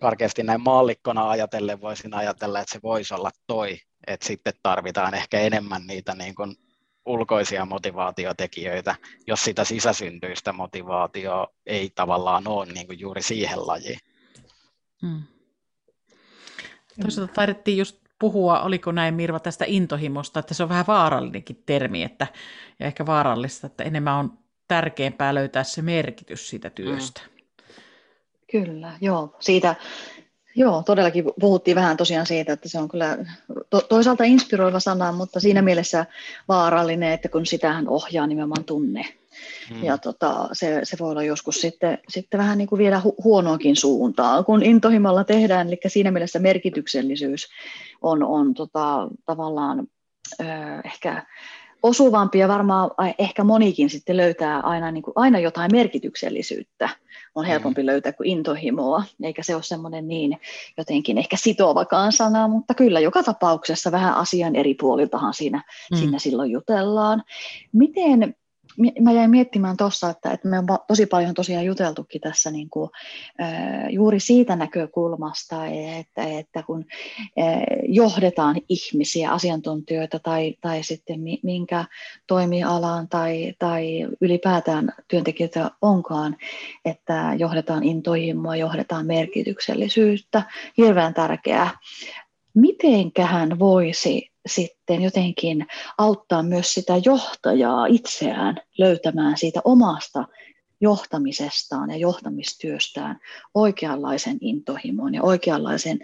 [0.00, 5.40] karkeasti näin maallikkona ajatellen voisin ajatella, että se voisi olla toi, että sitten tarvitaan ehkä
[5.40, 6.56] enemmän niitä niin kuin
[7.10, 8.94] ulkoisia motivaatiotekijöitä,
[9.26, 13.98] jos sitä sisäsyntyistä motivaatioa ei tavallaan ole niin kuin juuri siihen lajiin.
[15.02, 15.22] Hmm.
[17.02, 22.02] Toisaalta taidettiin just puhua, oliko näin Mirva, tästä intohimosta, että se on vähän vaarallinenkin termi,
[22.02, 22.26] että,
[22.78, 27.20] ja ehkä vaarallista, että enemmän on tärkeämpää löytää se merkitys siitä työstä.
[27.24, 27.30] Mm.
[28.50, 29.36] Kyllä, joo.
[29.40, 29.74] Siitä,
[30.56, 33.18] joo, todellakin puhuttiin vähän tosiaan siitä, että se on kyllä
[33.70, 36.06] to, toisaalta inspiroiva sana, mutta siinä mielessä
[36.48, 39.04] vaarallinen, että kun sitähän ohjaa nimenomaan tunne.
[39.68, 39.84] Hmm.
[39.84, 43.76] Ja tota, se, se voi olla joskus sitten, sitten vähän niin kuin viedä hu- huonoakin
[43.76, 47.48] suuntaan, kun intohimolla tehdään, eli siinä mielessä merkityksellisyys
[48.02, 49.86] on, on tota, tavallaan
[50.40, 50.44] ö,
[50.84, 51.26] ehkä
[51.82, 56.88] osuvampi ja varmaan ehkä monikin sitten löytää aina, niin kuin, aina jotain merkityksellisyyttä.
[57.34, 57.86] On helpompi mm.
[57.86, 60.38] löytää kuin intohimoa, eikä se ole semmoinen niin
[60.76, 65.96] jotenkin ehkä sitovakaan sana, mutta kyllä joka tapauksessa vähän asian eri puoliltahan siinä, mm.
[65.96, 67.22] siinä silloin jutellaan.
[67.72, 68.34] Miten
[69.00, 72.90] mä jäin miettimään tuossa, että, että me on tosi paljon tosiaan juteltukin tässä niin kuin,
[73.90, 76.84] juuri siitä näkökulmasta, että, että kun
[77.88, 81.84] johdetaan ihmisiä, asiantuntijoita tai, tai sitten minkä
[82.26, 86.36] toimialaan tai, tai ylipäätään työntekijöitä onkaan,
[86.84, 90.42] että johdetaan intohimoa, johdetaan merkityksellisyyttä,
[90.76, 91.70] hirveän tärkeää.
[92.54, 95.66] Mitenkähän voisi sitten jotenkin
[95.98, 100.24] auttaa myös sitä johtajaa itseään löytämään siitä omasta
[100.80, 103.18] johtamisestaan ja johtamistyöstään
[103.54, 105.98] oikeanlaisen intohimon ja oikeanlaisen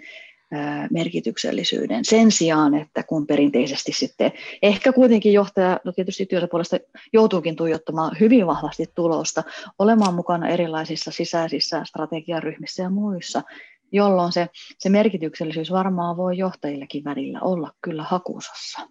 [0.91, 2.05] merkityksellisyyden.
[2.05, 6.77] Sen sijaan, että kun perinteisesti sitten ehkä kuitenkin johtaja, no tietysti työtä puolesta
[7.13, 9.43] joutuukin tuijottamaan hyvin vahvasti tulosta,
[9.79, 13.43] olemaan mukana erilaisissa sisäisissä strategiaryhmissä ja muissa,
[13.91, 18.89] jolloin se, se merkityksellisyys varmaan voi johtajillekin välillä olla kyllä hakusassa.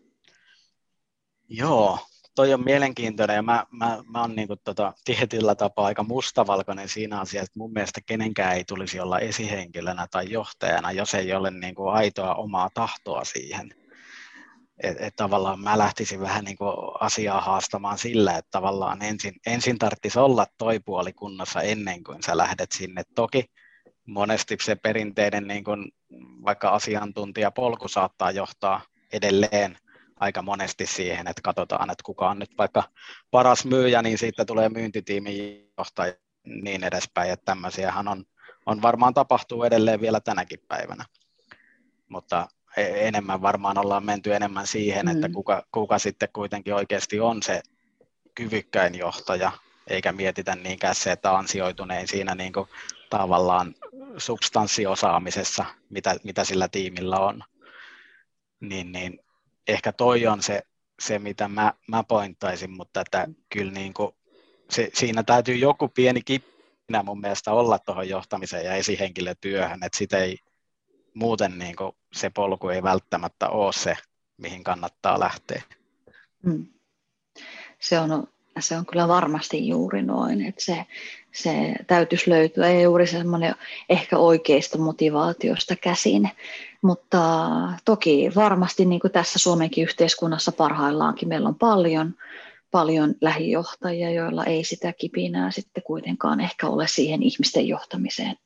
[1.49, 1.99] Joo,
[2.35, 7.21] toi on mielenkiintoinen ja mä, mä, mä oon niin tota, tietyllä tapaa aika mustavalkoinen siinä
[7.21, 11.75] asiassa, että mun mielestä kenenkään ei tulisi olla esihenkilönä tai johtajana, jos ei ole niin
[11.75, 13.75] kuin aitoa omaa tahtoa siihen.
[14.83, 19.79] Että et tavallaan mä lähtisin vähän niin kuin asiaa haastamaan sillä, että tavallaan ensin, ensin
[19.79, 23.03] tarvitsisi olla toi puoli kunnossa ennen kuin sä lähdet sinne.
[23.15, 23.45] Toki
[24.07, 25.93] monesti se perinteinen niin kuin
[26.45, 28.81] vaikka asiantuntijapolku saattaa johtaa
[29.13, 29.79] edelleen
[30.21, 32.83] aika monesti siihen, että katsotaan, että kuka on nyt vaikka
[33.31, 36.13] paras myyjä, niin siitä tulee myyntitiimin johtaja
[36.45, 38.25] niin edespäin, että tämmöisiähän on,
[38.67, 41.05] on varmaan tapahtuu edelleen vielä tänäkin päivänä.
[42.09, 45.13] Mutta e, enemmän varmaan ollaan menty enemmän siihen, mm.
[45.13, 47.63] että kuka, kuka sitten kuitenkin oikeasti on se
[48.35, 49.53] kyvykkäin johtaja,
[49.87, 52.69] eikä mietitä niinkään se, että ansioitunein siinä niin kuin
[53.11, 53.75] tavallaan
[54.19, 57.43] substanssiosaamisessa, mitä, mitä sillä tiimillä on,
[58.61, 59.21] niin, niin
[59.69, 60.63] ehkä toi on se,
[61.01, 64.13] se mitä mä, mä pointtaisin, mutta että kyllä niin kuin
[64.71, 70.19] se, siinä täytyy joku pieni kippinä mun mielestä olla tuohon johtamiseen ja esihenkilötyöhön, että sitä
[70.19, 70.39] ei
[71.15, 73.97] muuten niin kuin se polku ei välttämättä ole se,
[74.37, 75.63] mihin kannattaa lähteä.
[76.45, 76.67] Hmm.
[77.81, 78.29] Se on
[78.61, 80.87] se on kyllä varmasti juuri noin, että se,
[81.33, 83.55] se täytyisi löytyä ei juuri semmoinen
[83.89, 86.31] ehkä oikeista motivaatiosta käsin,
[86.83, 87.21] mutta
[87.85, 92.15] toki varmasti niin kuin tässä Suomenkin yhteiskunnassa parhaillaankin meillä on paljon
[92.71, 98.37] paljon lähijohtajia, joilla ei sitä kipinää sitten kuitenkaan ehkä ole siihen ihmisten johtamiseen,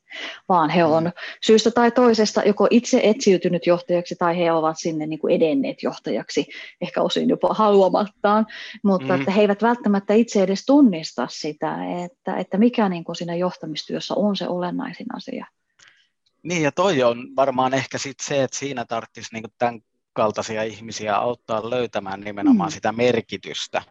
[0.48, 1.12] vaan he on mm.
[1.42, 6.46] syystä tai toisesta joko itse etsiytynyt johtajaksi tai he ovat sinne niin kuin edenneet johtajaksi,
[6.80, 8.46] ehkä osin jopa haluamattaan,
[8.84, 9.20] mutta mm.
[9.20, 14.14] että he eivät välttämättä itse edes tunnista sitä, että, että mikä niin kuin siinä johtamistyössä
[14.14, 15.46] on se olennaisin asia.
[16.42, 19.80] Niin ja toi on varmaan ehkä sit se, että siinä tarvitsisi niin tämän
[20.12, 22.74] kaltaisia ihmisiä auttaa löytämään nimenomaan mm.
[22.74, 23.82] sitä merkitystä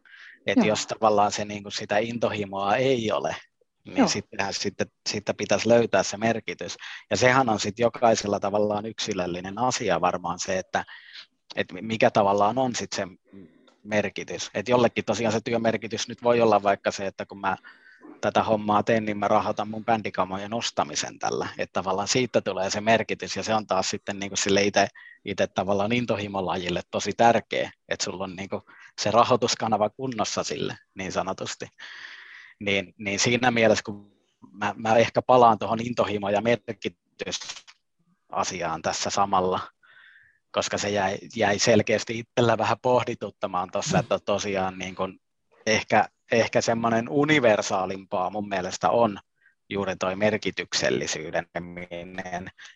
[0.51, 3.35] että jos tavallaan se, niin kuin sitä intohimoa ei ole,
[3.85, 6.77] niin sittenhän sitten, sitten pitäisi löytää se merkitys.
[7.09, 10.85] Ja sehän on sitten jokaisella tavallaan yksilöllinen asia varmaan se, että,
[11.55, 13.35] että mikä tavallaan on sitten se
[13.83, 14.49] merkitys.
[14.53, 17.57] Että jollekin tosiaan se työmerkitys nyt voi olla vaikka se, että kun mä
[18.21, 21.47] tätä hommaa teen, niin mä rahoitan mun bändikamojen ostamisen tällä.
[21.57, 24.87] Että tavallaan siitä tulee se merkitys ja se on taas sitten niin kuin sille itse,
[25.25, 28.61] itse tavallaan intohimolajille tosi tärkeä, että sulla on niin kuin
[28.99, 31.67] se rahoituskanava kunnossa sille niin sanotusti.
[32.59, 34.11] Niin, niin siinä mielessä, kun
[34.51, 39.59] mä, mä ehkä palaan tuohon intohimo- ja merkitysasiaan tässä samalla,
[40.51, 45.19] koska se jäi, jäi selkeästi itsellä vähän pohdituttamaan tuossa, että tosiaan niin kun
[45.65, 49.19] ehkä, ehkä semmoinen universaalimpaa mun mielestä on
[49.69, 51.47] juuri toi merkityksellisyyden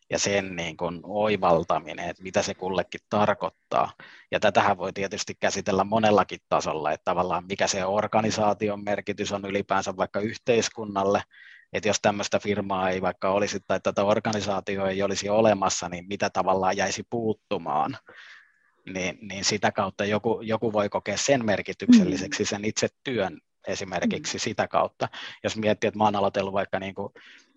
[0.10, 3.94] ja sen niin kuin oivaltaminen, että mitä se kullekin tarkoittaa.
[4.32, 9.98] Ja tätähän voi tietysti käsitellä monellakin tasolla, että tavallaan mikä se organisaation merkitys on ylipäänsä
[9.98, 11.24] vaikka yhteiskunnalle,
[11.74, 16.30] että jos tämmöistä firmaa ei vaikka olisi tai tätä organisaatioa ei olisi olemassa, niin mitä
[16.30, 17.98] tavallaan jäisi puuttumaan
[18.86, 22.48] niin, niin sitä kautta joku, joku voi kokea sen merkitykselliseksi, mm.
[22.48, 24.40] sen itse työn esimerkiksi mm.
[24.40, 25.08] sitä kautta.
[25.44, 27.14] Jos miettii, että mä oon aloitellut vaikka niin kuin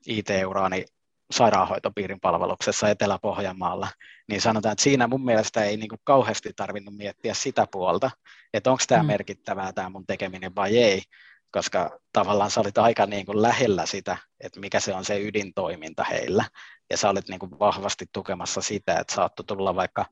[0.07, 0.85] IT-uraani
[1.31, 3.89] sairaanhoitopiirin palveluksessa Etelä-Pohjanmaalla,
[4.29, 8.11] niin sanotaan, että siinä mun mielestä ei niin kuin kauheasti tarvinnut miettiä sitä puolta,
[8.55, 9.07] että onko tämä mm.
[9.07, 11.03] merkittävää tämä mun tekeminen vai ei,
[11.51, 16.05] koska tavallaan sä olit aika niin kuin lähellä sitä, että mikä se on se ydintoiminta
[16.05, 16.45] heillä,
[16.91, 20.07] ja sä olit niin kuin vahvasti tukemassa sitä, että saattoi tulla vaikka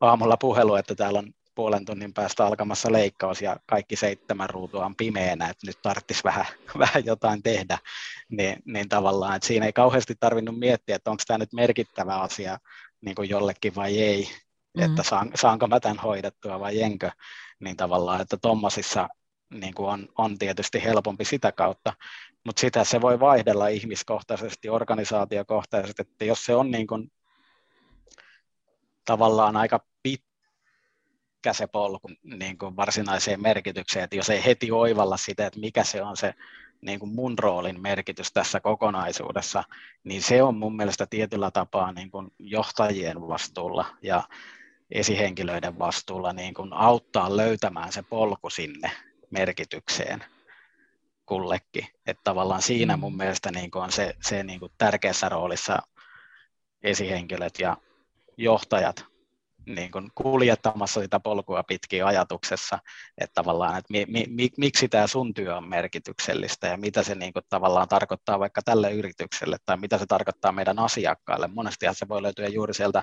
[0.00, 4.96] aamulla puhelu, että täällä on puolen tunnin päästä alkamassa leikkaus ja kaikki seitsemän ruutua on
[4.96, 6.46] pimeänä, että nyt tarvitsisi vähän,
[6.78, 7.78] vähän jotain tehdä,
[8.28, 12.58] niin, niin tavallaan, että siinä ei kauheasti tarvinnut miettiä, että onko tämä nyt merkittävä asia
[13.00, 14.28] niin kuin jollekin vai ei,
[14.76, 14.82] mm.
[14.82, 17.10] että saan, saanko mä tämän hoidettua vai enkö,
[17.60, 19.08] niin tavallaan, että tuommoisissa
[19.54, 21.92] niin kuin on, on tietysti helpompi sitä kautta,
[22.44, 27.12] mutta sitä se voi vaihdella ihmiskohtaisesti, organisaatiokohtaisesti, että jos se on niin kuin
[29.04, 29.80] tavallaan aika
[31.40, 35.84] pitkä se polku niin kuin varsinaiseen merkitykseen, että jos ei heti oivalla sitä, että mikä
[35.84, 36.34] se on se
[36.80, 39.64] niin kuin mun roolin merkitys tässä kokonaisuudessa,
[40.04, 44.22] niin se on mun mielestä tietyllä tapaa niin kuin johtajien vastuulla ja
[44.90, 48.90] esihenkilöiden vastuulla niin kuin auttaa löytämään se polku sinne
[49.30, 50.24] merkitykseen
[51.26, 51.86] kullekin.
[52.06, 53.18] Että tavallaan siinä mun mm.
[53.18, 55.78] mielestä niin kuin on se, se niin kuin tärkeässä roolissa
[56.82, 57.76] esihenkilöt ja
[58.36, 59.09] johtajat
[59.74, 62.78] niin kuin kuljettamassa sitä polkua pitkin ajatuksessa,
[63.18, 67.32] että tavallaan, että mi, mi, miksi tämä sun työ on merkityksellistä ja mitä se niin
[67.32, 71.48] kuin tavallaan tarkoittaa vaikka tälle yritykselle tai mitä se tarkoittaa meidän asiakkaille.
[71.48, 73.02] Monestihan se voi löytyä juuri sieltä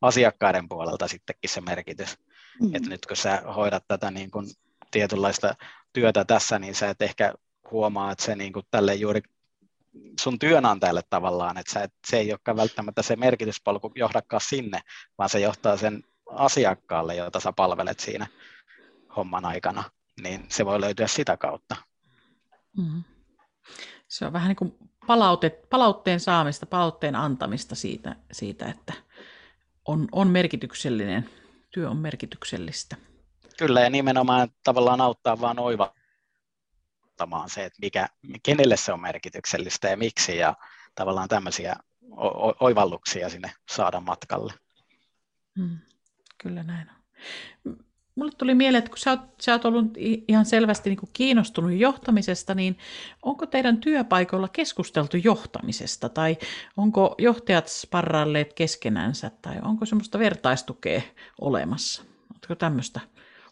[0.00, 2.18] asiakkaiden puolelta sittenkin se merkitys.
[2.60, 2.74] Mm.
[2.74, 4.46] Että nyt kun sä hoidat tätä niin kuin
[4.90, 5.54] tietynlaista
[5.92, 7.34] työtä tässä, niin sä et ehkä
[7.70, 9.20] huomaa, että se niin kuin tälle juuri
[10.20, 14.80] sun työnantajalle tavallaan, että sä et, se ei olekaan välttämättä se merkityspolku johdakaan sinne,
[15.18, 18.26] vaan se johtaa sen asiakkaalle, jota sä palvelet siinä
[19.16, 19.84] homman aikana,
[20.22, 21.76] niin se voi löytyä sitä kautta.
[22.76, 23.02] Mm.
[24.08, 28.92] Se on vähän niin kuin palaute, palautteen saamista, palautteen antamista siitä, siitä että
[29.84, 31.30] on, on merkityksellinen,
[31.70, 32.96] työ on merkityksellistä.
[33.58, 35.94] Kyllä, ja nimenomaan tavallaan auttaa vaan oiva
[37.20, 38.08] ottamaan se, että mikä,
[38.42, 40.54] kenelle se on merkityksellistä ja miksi, ja
[40.94, 41.76] tavallaan tämmöisiä
[42.60, 44.52] oivalluksia sinne saada matkalle.
[45.58, 45.78] Hmm,
[46.38, 47.76] kyllä näin on.
[48.14, 49.86] Mulle tuli mieleen, että kun sä oot, sä oot ollut
[50.28, 52.78] ihan selvästi niin kuin kiinnostunut johtamisesta, niin
[53.22, 56.36] onko teidän työpaikoilla keskusteltu johtamisesta, tai
[56.76, 61.02] onko johtajat sparralleet keskenänsä, tai onko semmoista vertaistukea
[61.40, 62.02] olemassa?
[62.32, 63.00] Oletko tämmöistä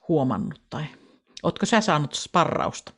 [0.09, 0.85] huomannut, tai
[1.43, 2.98] oletko sä saanut sparrausta?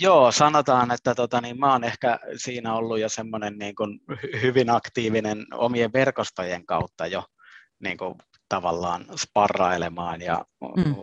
[0.00, 4.00] Joo, sanotaan, että tota, niin mä oon ehkä siinä ollut jo semmoinen niin kuin
[4.42, 7.24] hyvin aktiivinen omien verkostojen kautta jo
[7.80, 8.14] niin kuin,
[8.48, 10.44] tavallaan sparrailemaan ja
[10.76, 10.94] mm.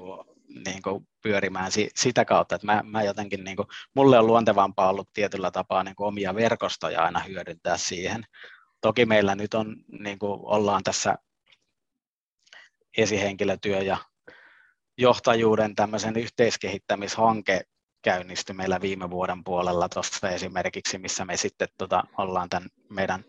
[0.66, 4.90] niin kuin, pyörimään si- sitä kautta, että mä, mä jotenkin, niin kuin, mulle on luontevampaa
[4.90, 8.24] ollut tietyllä tapaa niin kuin, omia verkostoja aina hyödyntää siihen.
[8.82, 11.16] Toki meillä nyt on, niin kuin, ollaan tässä
[12.98, 13.98] esihenkilötyö ja
[14.98, 17.62] johtajuuden tämmöisen yhteiskehittämishanke
[18.06, 23.26] käynnistyi meillä viime vuoden puolella tuossa esimerkiksi, missä me sitten tota, ollaan tämän meidän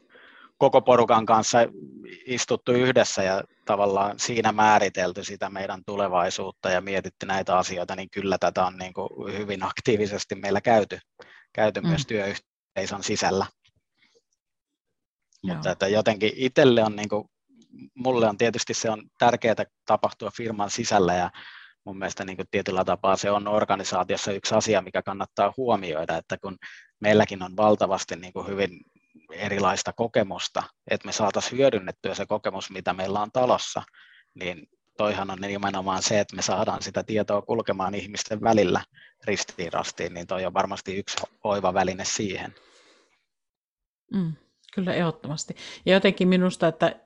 [0.58, 1.58] koko porukan kanssa
[2.26, 8.38] istuttu yhdessä ja tavallaan siinä määritelty sitä meidän tulevaisuutta ja mietitty näitä asioita, niin kyllä
[8.38, 10.98] tätä on niin kuin hyvin aktiivisesti meillä käyty,
[11.52, 11.88] käyty mm.
[11.88, 13.46] myös työyhteisön sisällä.
[15.42, 15.54] Joo.
[15.54, 17.28] Mutta että jotenkin itselle on, niin kuin,
[17.94, 21.30] mulle on tietysti se on tärkeää tapahtua firman sisällä ja
[21.86, 26.38] mun mielestä niin kuin tietyllä tapaa se on organisaatiossa yksi asia, mikä kannattaa huomioida, että
[26.38, 26.56] kun
[27.00, 28.80] meilläkin on valtavasti niin kuin hyvin
[29.32, 33.82] erilaista kokemusta, että me saataisiin hyödynnettyä se kokemus, mitä meillä on talossa,
[34.34, 38.80] niin toihan on nimenomaan se, että me saadaan sitä tietoa kulkemaan ihmisten välillä
[39.24, 42.54] ristiin rastiin, niin toi on varmasti yksi oiva väline siihen.
[44.14, 44.32] Mm,
[44.74, 45.56] kyllä ehdottomasti.
[45.86, 46.96] Ja jotenkin minusta, että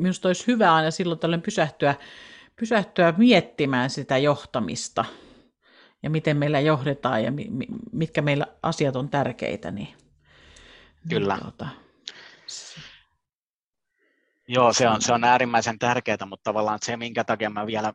[0.00, 1.94] minusta olisi hyvä aina silloin tällöin pysähtyä
[2.60, 5.04] pysähtyä miettimään sitä johtamista
[6.02, 7.48] ja miten meillä johdetaan ja mi,
[7.92, 9.70] mitkä meillä asiat on tärkeitä.
[9.70, 9.96] Niin, niin
[11.08, 11.34] Kyllä.
[11.34, 11.68] Niin, tuota,
[14.48, 17.92] Joo, se on, se on äärimmäisen tärkeää, mutta tavallaan se, minkä takia mä vielä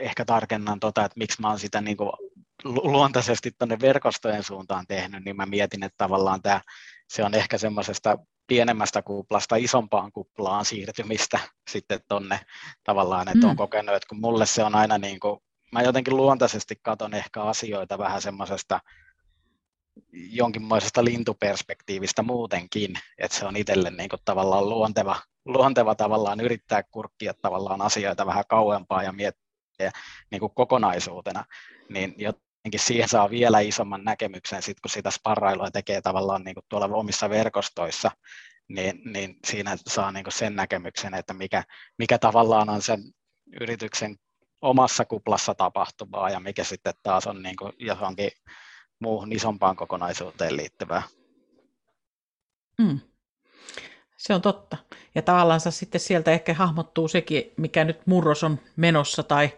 [0.00, 2.10] ehkä tarkennan, tota, että miksi mä oon sitä niin kuin
[2.64, 6.60] luontaisesti tuonne verkostojen suuntaan tehnyt, niin mä mietin, että tavallaan tämä,
[7.08, 11.40] se on ehkä semmoisesta pienemmästä kuplasta isompaan kuplaan siirtymistä
[11.72, 12.40] sitten tonne
[12.84, 13.50] tavallaan, että mm.
[13.50, 15.40] on kokenut, että kun mulle se on aina niin kuin,
[15.72, 18.80] mä jotenkin luontaisesti katon ehkä asioita vähän semmoisesta
[20.12, 27.34] jonkinmoisesta lintuperspektiivistä muutenkin, että se on itselle niin kuin tavallaan luonteva, luonteva tavallaan yrittää kurkkia
[27.34, 29.90] tavallaan asioita vähän kauempaa ja miettiä
[30.30, 31.44] niin kuin kokonaisuutena,
[31.88, 32.14] niin
[32.64, 36.96] jotenkin siihen saa vielä isomman näkemyksen, sit kun sitä sparrailua tekee tavallaan niin kuin tuolla
[36.96, 38.10] omissa verkostoissa,
[38.68, 41.64] niin, niin siinä saa niin kuin sen näkemyksen, että mikä,
[41.98, 43.00] mikä tavallaan on sen
[43.60, 44.16] yrityksen
[44.60, 48.30] omassa kuplassa tapahtuvaa ja mikä sitten taas on niin kuin johonkin
[49.00, 51.02] muuhun isompaan kokonaisuuteen liittyvää.
[52.78, 53.00] Mm.
[54.22, 54.76] Se on totta.
[55.14, 59.50] Ja tavallaan sitten sieltä ehkä hahmottuu sekin, mikä nyt murros on menossa tai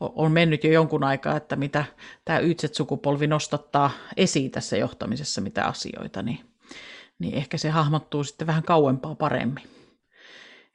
[0.00, 1.84] on mennyt jo jonkun aikaa, että mitä
[2.24, 6.40] tämä ytset-sukupolvi nostattaa esiin tässä johtamisessa, mitä asioita, niin,
[7.18, 9.64] niin ehkä se hahmottuu sitten vähän kauempaa paremmin,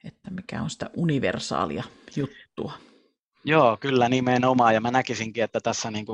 [0.04, 1.84] että mikä on sitä universaalia
[2.16, 2.72] juttua.
[3.44, 4.74] Joo, kyllä nimenomaan.
[4.74, 6.06] Ja mä näkisinkin, että tässä niin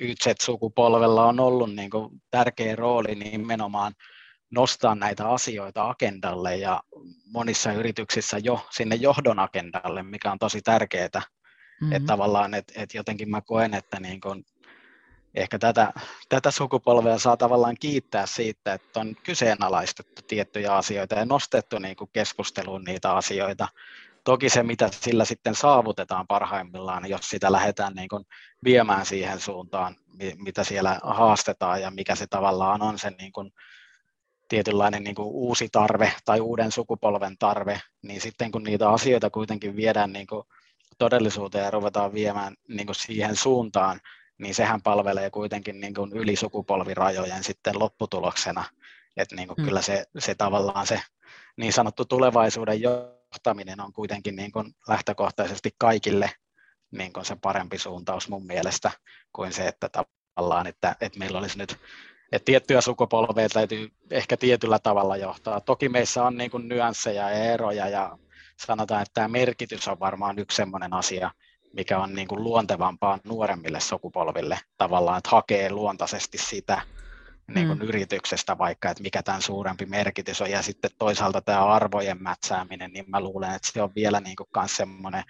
[0.00, 3.92] YZ-sukupolvella on ollut niin kuin tärkeä rooli nimenomaan
[4.50, 6.82] nostaa näitä asioita agendalle ja
[7.32, 11.08] monissa yrityksissä jo sinne johdon agendalle, mikä on tosi tärkeää.
[11.14, 11.92] Mm-hmm.
[11.92, 14.44] Että tavallaan, että et jotenkin mä koen, että niin kun
[15.34, 15.92] ehkä tätä,
[16.28, 22.10] tätä sukupolvea saa tavallaan kiittää siitä, että on kyseenalaistettu tiettyjä asioita ja nostettu niin kuin
[22.12, 23.68] keskusteluun niitä asioita.
[24.24, 28.24] Toki se, mitä sillä sitten saavutetaan parhaimmillaan, jos sitä lähdetään niin kuin
[28.64, 29.96] viemään siihen suuntaan,
[30.36, 33.50] mitä siellä haastetaan ja mikä se tavallaan on sen niin kuin
[34.48, 39.76] tietynlainen niin kuin uusi tarve tai uuden sukupolven tarve, niin sitten kun niitä asioita kuitenkin
[39.76, 40.42] viedään niin kuin
[40.98, 44.00] todellisuuteen ja ruvetaan viemään niin kuin siihen suuntaan,
[44.38, 48.64] niin sehän palvelee kuitenkin niin kuin yli sukupolvirajojen sitten lopputuloksena.
[49.16, 49.64] Että niin kuin mm.
[49.64, 51.02] kyllä se, se tavallaan se
[51.56, 56.30] niin sanottu tulevaisuuden johtaminen on kuitenkin niin kuin lähtökohtaisesti kaikille
[56.90, 58.90] niin kuin se parempi suuntaus mun mielestä
[59.32, 61.78] kuin se, että tavallaan, että, että meillä olisi nyt
[62.32, 65.60] että tiettyjä sukupolveja täytyy ehkä tietyllä tavalla johtaa.
[65.60, 68.18] Toki meissä on niin kuin nyansseja ja eroja ja
[68.56, 71.30] sanotaan, että tämä merkitys on varmaan yksi sellainen asia,
[71.72, 76.82] mikä on niin kuin luontevampaa nuoremmille sukupolville tavallaan, että hakee luontaisesti sitä
[77.54, 77.84] niin kuin mm.
[77.84, 80.50] yrityksestä vaikka, että mikä tämän suurempi merkitys on.
[80.50, 84.48] Ja sitten toisaalta tämä arvojen mätsääminen, niin mä luulen, että se on vielä niin kuin
[84.56, 85.24] myös semmoinen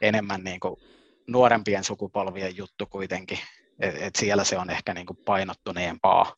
[0.00, 0.76] enemmän niin kuin
[1.26, 3.38] nuorempien sukupolvien juttu kuitenkin,
[3.80, 6.34] et, et siellä se on ehkä niin kuin painottuneempaa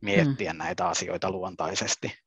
[0.00, 0.58] miettiä mm.
[0.58, 2.18] näitä asioita luontaisesti.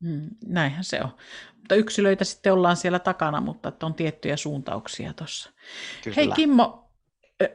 [0.00, 1.10] Mm, näinhän se on.
[1.56, 5.50] Mutta yksilöitä sitten ollaan siellä takana, mutta että on tiettyjä suuntauksia tuossa.
[6.16, 6.86] Hei Kimmo,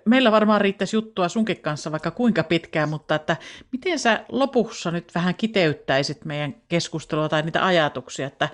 [0.06, 3.38] meillä varmaan riittäisi juttua sunkin kanssa vaikka kuinka pitkään, mutta että
[3.72, 8.50] miten sä lopussa nyt vähän kiteyttäisit meidän keskustelua tai niitä ajatuksia, että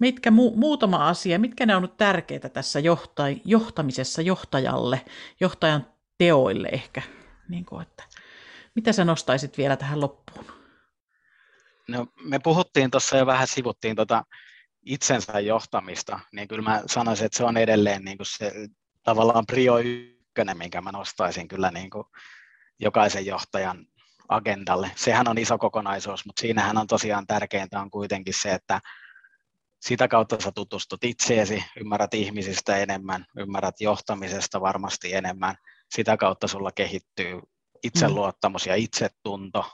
[0.00, 5.00] mitkä mu- muutama asia, mitkä ne on nyt tärkeitä tässä johtaj- johtamisessa johtajalle,
[5.40, 5.86] johtajan
[6.18, 7.02] teoille ehkä.
[7.48, 8.04] Niin kuin, että,
[8.74, 10.46] mitä sä nostaisit vielä tähän loppuun?
[11.88, 14.24] No, me puhuttiin tuossa jo vähän, sivuttiin tota
[14.86, 18.52] itsensä johtamista, niin kyllä mä sanoisin, että se on edelleen niin kuin se
[19.02, 22.04] tavallaan prio ykkönen, minkä mä nostaisin kyllä niin kuin
[22.78, 23.86] jokaisen johtajan
[24.28, 24.90] agendalle.
[24.96, 28.80] Sehän on iso kokonaisuus, mutta siinähän on tosiaan tärkeintä on kuitenkin se, että
[29.80, 35.54] sitä kautta sä tutustut itseesi, ymmärrät ihmisistä enemmän, ymmärrät johtamisesta varmasti enemmän,
[35.90, 37.40] sitä kautta sulla kehittyy
[37.82, 39.64] itseluottamus ja itsetunto.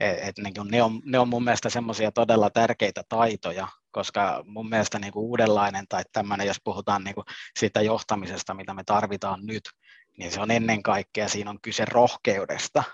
[0.00, 4.68] Et, et niin ne, on, ne on mun mielestä semmoisia todella tärkeitä taitoja, koska mun
[4.68, 7.24] mielestä niin kuin uudenlainen tai tämmöinen, jos puhutaan niin kuin
[7.58, 9.62] siitä johtamisesta, mitä me tarvitaan nyt,
[10.18, 12.84] niin se on ennen kaikkea, siinä on kyse rohkeudesta.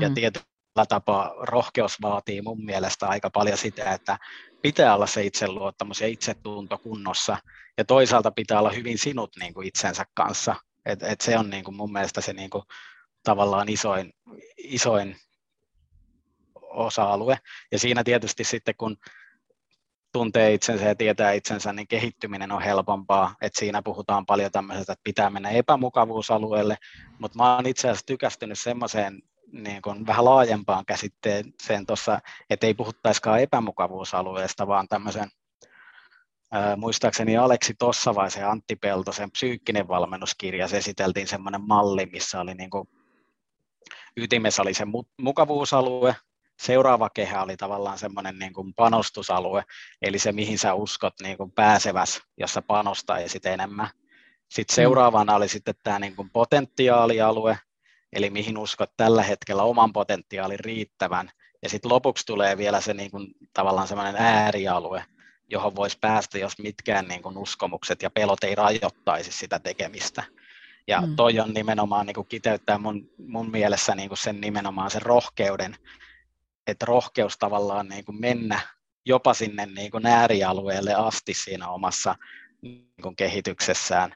[0.00, 0.14] Ja mm.
[0.14, 4.18] tietyllä tapaa rohkeus vaatii mun mielestä aika paljon sitä, että
[4.62, 7.36] pitää olla se itseluottamus ja itsetunto kunnossa,
[7.78, 11.64] ja toisaalta pitää olla hyvin sinut niin kuin itsensä kanssa, et, et se on niin
[11.64, 12.64] kuin mun mielestä se niin kuin,
[13.22, 14.12] tavallaan isoin,
[14.58, 15.16] isoin
[16.54, 17.38] osa-alue.
[17.72, 18.96] Ja siinä tietysti sitten kun
[20.12, 23.34] tuntee itsensä ja tietää itsensä, niin kehittyminen on helpompaa.
[23.40, 26.76] Et siinä puhutaan paljon tämmöisestä, että pitää mennä epämukavuusalueelle,
[27.18, 32.74] mutta mä oon itse asiassa tykästynyt semmoiseen niin kuin vähän laajempaan käsitteeseen tuossa, että ei
[32.74, 35.28] puhuttaisikaan epämukavuusalueesta, vaan tämmöisen
[36.76, 42.70] muistaakseni Aleksi Tossavaisen ja Antti Peltosen psyykkinen valmennuskirja, se esiteltiin semmoinen malli, missä oli niin
[42.70, 42.88] kuin,
[44.16, 44.84] ytimessä oli se
[45.20, 46.16] mukavuusalue,
[46.62, 49.64] seuraava kehä oli tavallaan semmoinen niin kuin panostusalue,
[50.02, 53.88] eli se mihin sä uskot niin kuin pääseväs, jos sä panostaisit enemmän.
[54.48, 54.76] Sitten mm.
[54.76, 57.58] seuraavana oli sitten tämä niin kuin potentiaalialue,
[58.12, 61.30] eli mihin uskot tällä hetkellä oman potentiaalin riittävän,
[61.62, 65.04] ja sitten lopuksi tulee vielä se niin kuin, tavallaan semmoinen äärialue,
[65.50, 70.22] johon voisi päästä, jos mitkään niin kuin, uskomukset ja pelot ei rajoittaisi sitä tekemistä.
[70.86, 71.16] Ja mm.
[71.16, 75.76] toi on nimenomaan niin kuin kiteyttää mun, mun mielessä niin kuin sen nimenomaan sen rohkeuden,
[76.66, 78.60] että rohkeus tavallaan niin kuin mennä
[79.06, 82.14] jopa sinne niin kuin äärialueelle asti siinä omassa
[82.62, 84.14] niin kuin kehityksessään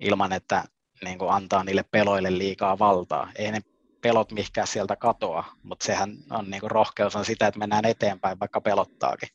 [0.00, 0.64] ilman, että
[1.04, 3.32] niin kuin antaa niille peloille liikaa valtaa.
[3.36, 3.60] Ei ne
[4.00, 8.40] pelot mihinkään sieltä katoa, mutta sehän on niin kuin rohkeus on sitä, että mennään eteenpäin,
[8.40, 9.28] vaikka pelottaakin.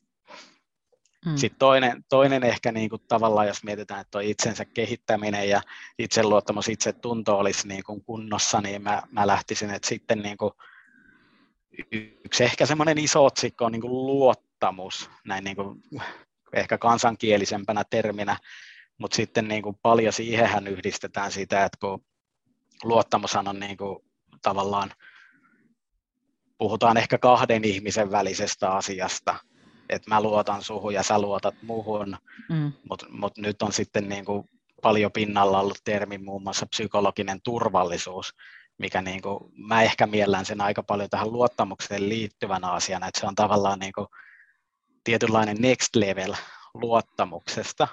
[1.26, 1.36] Mm.
[1.36, 5.62] Sitten toinen, toinen ehkä niin kuin tavallaan, jos mietitään, että itsensä kehittäminen ja
[5.98, 10.52] itseluottamus, itse tunto olisi niin kuin kunnossa, niin mä, mä lähtisin, että sitten niin kuin
[12.24, 15.82] yksi ehkä semmoinen iso otsikko on niin kuin luottamus, näin niin kuin
[16.52, 18.36] ehkä kansankielisempänä terminä,
[18.98, 22.04] mutta sitten niin kuin paljon siihenhän yhdistetään sitä, että kun
[22.82, 23.98] luottamushan on niin kuin
[24.42, 24.90] tavallaan,
[26.58, 29.34] puhutaan ehkä kahden ihmisen välisestä asiasta,
[29.88, 32.16] että mä luotan suhun ja sä luotat muhun,
[32.48, 32.72] mm.
[32.88, 34.48] mutta mut nyt on sitten niin kuin
[34.82, 38.34] paljon pinnalla ollut termi muun muassa psykologinen turvallisuus,
[38.78, 43.26] mikä niin kuin, mä ehkä miellän sen aika paljon tähän luottamukseen liittyvänä asiana, että se
[43.26, 44.06] on tavallaan niin kuin
[45.04, 46.34] tietynlainen next level
[46.74, 47.88] luottamuksesta,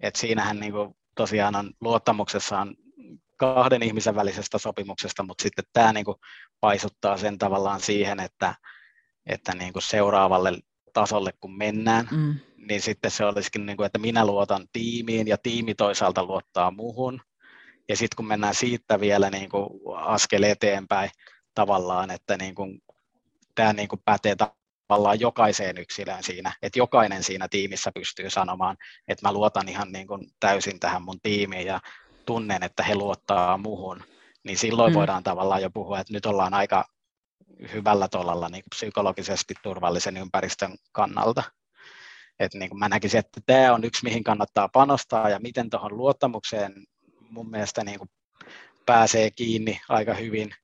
[0.00, 2.74] että siinähän niin kuin tosiaan on, luottamuksessa on
[3.36, 6.16] kahden ihmisen välisestä sopimuksesta, mutta sitten tämä niin kuin
[6.60, 8.54] paisuttaa sen tavallaan siihen, että,
[9.26, 10.52] että niin kuin seuraavalle
[10.96, 12.34] tasolle kun mennään, mm.
[12.56, 17.20] niin sitten se olisikin, niin kuin, että minä luotan tiimiin ja tiimi toisaalta luottaa muuhun.
[17.88, 19.66] Ja sitten kun mennään siitä vielä niin kuin
[19.96, 21.10] askel eteenpäin
[21.54, 22.82] tavallaan, että niin kuin,
[23.54, 28.76] tämä niin kuin pätee tavallaan jokaiseen yksilöön siinä, että jokainen siinä tiimissä pystyy sanomaan,
[29.08, 31.80] että mä luotan ihan niin kuin täysin tähän mun tiimiin ja
[32.26, 34.02] tunnen, että he luottaa muuhun,
[34.44, 34.94] niin silloin mm.
[34.94, 36.84] voidaan tavallaan jo puhua, että nyt ollaan aika
[37.72, 41.42] hyvällä tolalla niin psykologisesti turvallisen ympäristön kannalta.
[42.38, 45.96] Et niin kuin mä näkisin, että tämä on yksi, mihin kannattaa panostaa ja miten tuohon
[45.96, 46.72] luottamukseen
[47.30, 48.10] mun mielestä niin kuin
[48.86, 50.54] pääsee kiinni aika hyvin,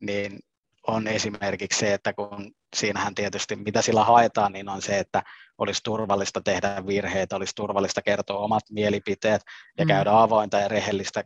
[0.00, 0.38] niin
[0.86, 5.22] on esimerkiksi se, että kun siinähän tietysti mitä sillä haetaan, niin on se, että
[5.58, 9.42] olisi turvallista tehdä virheitä, olisi turvallista kertoa omat mielipiteet
[9.78, 9.88] ja mm.
[9.88, 11.24] käydä avointa ja rehellistä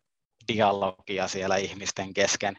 [0.53, 2.57] dialogia siellä ihmisten kesken.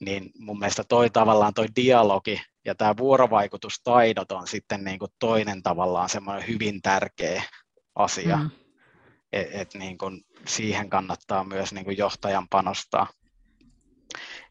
[0.00, 5.62] Niin mun mielestä toi tavallaan toi dialogi ja tämä vuorovaikutustaidot on sitten niin kuin toinen
[5.62, 7.42] tavallaan semmoinen hyvin tärkeä
[7.94, 8.36] asia.
[8.36, 8.50] Mm.
[9.32, 13.06] että et niin kuin siihen kannattaa myös niin kuin johtajan panostaa.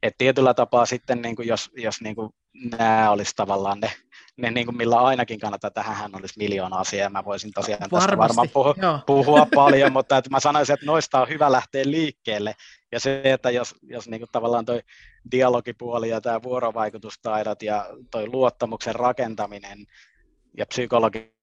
[0.04, 2.30] Et tietyllä tapaa sitten, niin kuin jos, jos niin kuin
[2.78, 3.91] nämä olisi tavallaan ne,
[4.42, 8.18] ne niin kuin millä ainakin kannattaa, tähän olisi miljoona asiaa, mä voisin tosiaan Varmasti, tästä
[8.18, 12.56] varmaan puhua, puhua paljon, mutta että mä sanoisin, että noista on hyvä lähteä liikkeelle,
[12.92, 14.82] ja se, että jos, jos niin kuin tavallaan toi
[15.32, 19.86] dialogipuoli ja tämä vuorovaikutustaidot ja toi luottamuksen rakentaminen
[20.58, 21.40] ja psykologi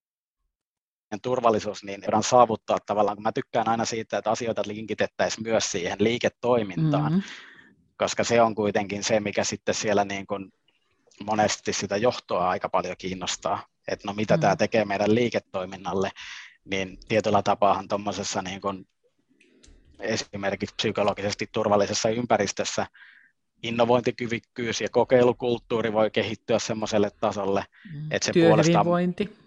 [1.22, 5.96] turvallisuus, niin voidaan saavuttaa tavallaan, kun mä tykkään aina siitä, että asioita linkitettäisiin myös siihen
[6.00, 7.22] liiketoimintaan, mm-hmm.
[7.98, 10.52] koska se on kuitenkin se, mikä sitten siellä niin kuin
[11.24, 14.40] monesti sitä johtoa aika paljon kiinnostaa, että no mitä mm.
[14.40, 16.10] tämä tekee meidän liiketoiminnalle,
[16.64, 18.88] niin tietyllä tapaahan tuommoisessa niin kuin
[20.00, 22.86] esimerkiksi psykologisesti turvallisessa ympäristössä
[23.62, 28.06] innovointikyvykkyys ja kokeilukulttuuri voi kehittyä semmoiselle tasolle, mm.
[28.10, 28.86] että se puolestaan...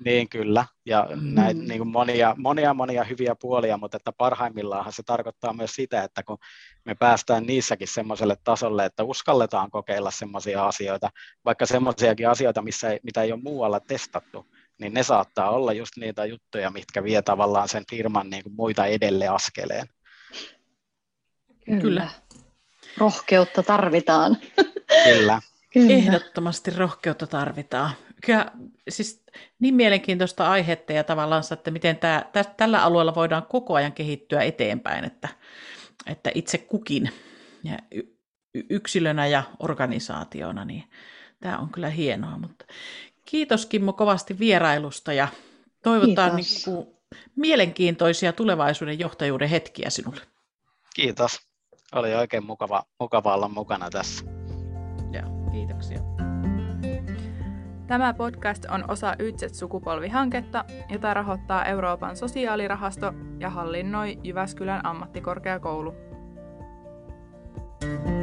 [0.06, 1.34] Niin kyllä, ja mm.
[1.34, 6.04] näitä niin kuin monia, monia, monia hyviä puolia, mutta että parhaimmillaan se tarkoittaa myös sitä,
[6.04, 6.38] että kun
[6.86, 11.10] me päästään niissäkin semmoiselle tasolle, että uskalletaan kokeilla semmoisia asioita,
[11.46, 14.48] vaikka semmoisiakin asioita, missä ei, mitä ei ole muualla testattu,
[14.80, 18.86] niin ne saattaa olla just niitä juttuja, mitkä vie tavallaan sen firman niin kuin muita
[18.86, 19.88] edelle askeleen.
[21.66, 21.82] Kyllä.
[21.82, 22.10] Kyllä
[23.00, 24.38] rohkeutta tarvitaan.
[25.04, 25.42] Kyllä.
[25.74, 25.94] Kyllä.
[25.94, 27.92] Ehdottomasti rohkeutta tarvitaan.
[28.26, 28.52] Kyllä,
[28.90, 29.24] siis
[29.60, 32.26] niin mielenkiintoista aihetta ja tavallaan, että miten tämä,
[32.58, 35.28] tällä alueella voidaan koko ajan kehittyä eteenpäin, että,
[36.08, 37.12] että itse kukin
[37.64, 37.78] ja
[38.70, 40.84] yksilönä ja organisaationa, niin
[41.40, 42.38] tämä on kyllä hienoa.
[42.38, 42.66] Mutta
[43.26, 45.28] kiitos Kimmo kovasti vierailusta ja
[45.84, 46.88] toivotaan niin kuin
[47.36, 50.22] mielenkiintoisia tulevaisuuden johtajuuden hetkiä sinulle.
[50.96, 51.49] Kiitos
[51.96, 54.26] oli oikein mukava, mukava olla mukana tässä.
[55.12, 56.00] Joo, kiitoksia.
[57.88, 65.94] Tämä podcast on osa Ytset-sukupolvihanketta, jota rahoittaa Euroopan sosiaalirahasto ja hallinnoi Jyväskylän ammattikorkeakoulu.
[67.82, 68.19] thank you